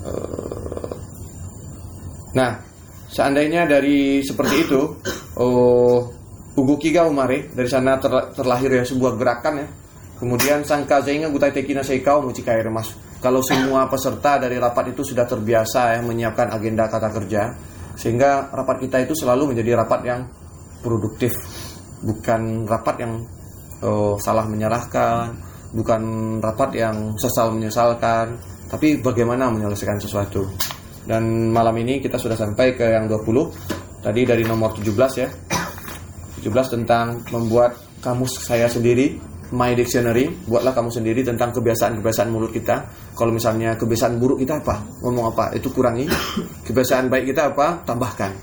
Eh, 0.04 0.94
nah, 2.37 2.52
Seandainya 3.14 3.62
dari 3.70 4.26
seperti 4.26 4.66
itu, 4.66 4.80
oh, 5.38 6.02
Ugu 6.59 6.74
Kiga 6.83 7.07
Umare 7.07 7.46
dari 7.54 7.70
sana 7.70 7.94
ter, 8.02 8.11
terlahir 8.35 8.83
ya 8.83 8.83
sebuah 8.83 9.14
gerakan 9.14 9.54
ya. 9.62 9.68
Kemudian 10.18 10.66
sangka 10.66 10.98
zainga 10.98 11.30
gutai 11.30 11.54
tekina 11.54 11.87
seikau 11.87 12.26
mucikai 12.26 12.66
mas. 12.74 12.90
Kalau 13.22 13.38
semua 13.38 13.87
peserta 13.87 14.42
dari 14.42 14.59
rapat 14.59 14.90
itu 14.90 15.07
sudah 15.07 15.30
terbiasa 15.30 15.94
ya 15.94 16.00
menyiapkan 16.02 16.50
agenda 16.50 16.90
kata 16.90 17.09
kerja, 17.14 17.54
sehingga 17.94 18.50
rapat 18.50 18.83
kita 18.83 19.07
itu 19.07 19.14
selalu 19.14 19.54
menjadi 19.54 19.78
rapat 19.78 20.00
yang 20.02 20.20
produktif, 20.83 21.33
bukan 22.04 22.68
rapat 22.68 22.96
yang 23.00 23.24
oh, 23.80 24.20
salah 24.20 24.44
menyerahkan, 24.44 25.32
bukan 25.72 26.02
rapat 26.44 26.76
yang 26.76 27.16
sesal 27.16 27.50
menyesalkan, 27.56 28.36
tapi 28.68 29.00
bagaimana 29.00 29.48
menyelesaikan 29.48 29.98
sesuatu. 29.98 30.44
Dan 31.04 31.52
malam 31.52 31.76
ini 31.80 32.00
kita 32.00 32.16
sudah 32.16 32.36
sampai 32.36 32.76
ke 32.76 32.84
yang 32.88 33.08
20 33.08 33.84
Tadi 34.04 34.20
dari 34.28 34.44
nomor 34.44 34.76
17 34.76 34.92
ya. 35.16 35.28
17 36.44 36.76
tentang 36.76 37.24
membuat 37.32 37.72
kamus 38.04 38.36
saya 38.36 38.68
sendiri 38.68 39.16
My 39.56 39.72
Dictionary. 39.72 40.28
Buatlah 40.44 40.76
kamu 40.76 40.92
sendiri 40.92 41.24
tentang 41.24 41.56
kebiasaan-kebiasaan 41.56 42.28
mulut 42.28 42.52
kita. 42.52 42.84
Kalau 43.16 43.32
misalnya 43.32 43.80
kebiasaan 43.80 44.20
buruk 44.20 44.44
kita 44.44 44.60
apa? 44.60 44.84
Ngomong 45.00 45.32
apa? 45.32 45.56
Itu 45.56 45.72
kurangi. 45.72 46.04
Kebiasaan 46.68 47.08
baik 47.08 47.32
kita 47.32 47.56
apa? 47.56 47.80
Tambahkan. 47.88 48.36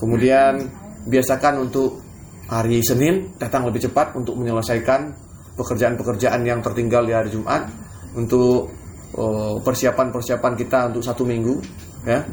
Kemudian 0.00 0.56
biasakan 1.04 1.68
untuk 1.68 2.07
hari 2.48 2.80
Senin 2.80 3.36
datang 3.36 3.68
lebih 3.68 3.84
cepat 3.84 4.16
untuk 4.16 4.40
menyelesaikan 4.40 5.12
pekerjaan-pekerjaan 5.54 6.40
yang 6.48 6.64
tertinggal 6.64 7.04
di 7.04 7.12
hari 7.12 7.28
Jumat 7.28 7.68
untuk 8.16 8.72
oh, 9.20 9.60
persiapan-persiapan 9.60 10.52
kita 10.56 10.78
untuk 10.88 11.04
satu 11.04 11.28
minggu 11.28 11.60
ya. 12.08 12.24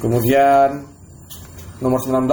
Kemudian 0.00 0.80
nomor 1.84 2.00
19 2.00 2.24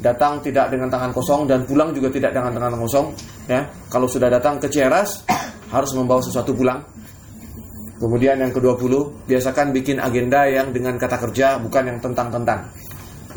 datang 0.00 0.40
tidak 0.40 0.72
dengan 0.72 0.88
tangan 0.88 1.12
kosong 1.12 1.44
dan 1.44 1.68
pulang 1.68 1.92
juga 1.92 2.08
tidak 2.08 2.32
dengan 2.32 2.56
tangan 2.56 2.80
kosong 2.80 3.06
ya. 3.46 3.68
Kalau 3.92 4.08
sudah 4.08 4.32
datang 4.32 4.56
ke 4.56 4.72
Cieras 4.72 5.28
harus 5.74 5.90
membawa 5.92 6.24
sesuatu 6.24 6.56
pulang. 6.56 6.80
Kemudian 8.02 8.34
yang 8.34 8.50
ke-20 8.50 9.28
biasakan 9.30 9.70
bikin 9.70 10.02
agenda 10.02 10.42
yang 10.50 10.74
dengan 10.74 10.98
kata 10.98 11.22
kerja 11.22 11.62
bukan 11.62 11.86
yang 11.86 11.98
tentang-tentang. 12.02 12.66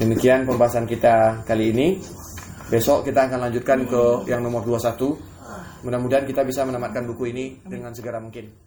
Demikian 0.01 0.41
pembahasan 0.43 0.89
kita 0.89 1.45
kali 1.45 1.69
ini 1.69 1.87
besok 2.65 3.05
kita 3.05 3.29
akan 3.29 3.49
lanjutkan 3.49 3.85
ke 3.85 4.03
yang 4.25 4.41
nomor 4.41 4.65
21 4.65 5.85
mudah-mudahan 5.85 6.25
kita 6.25 6.41
bisa 6.41 6.65
menamatkan 6.65 7.05
buku 7.05 7.29
ini 7.29 7.45
dengan 7.61 7.93
segera 7.93 8.17
mungkin 8.17 8.64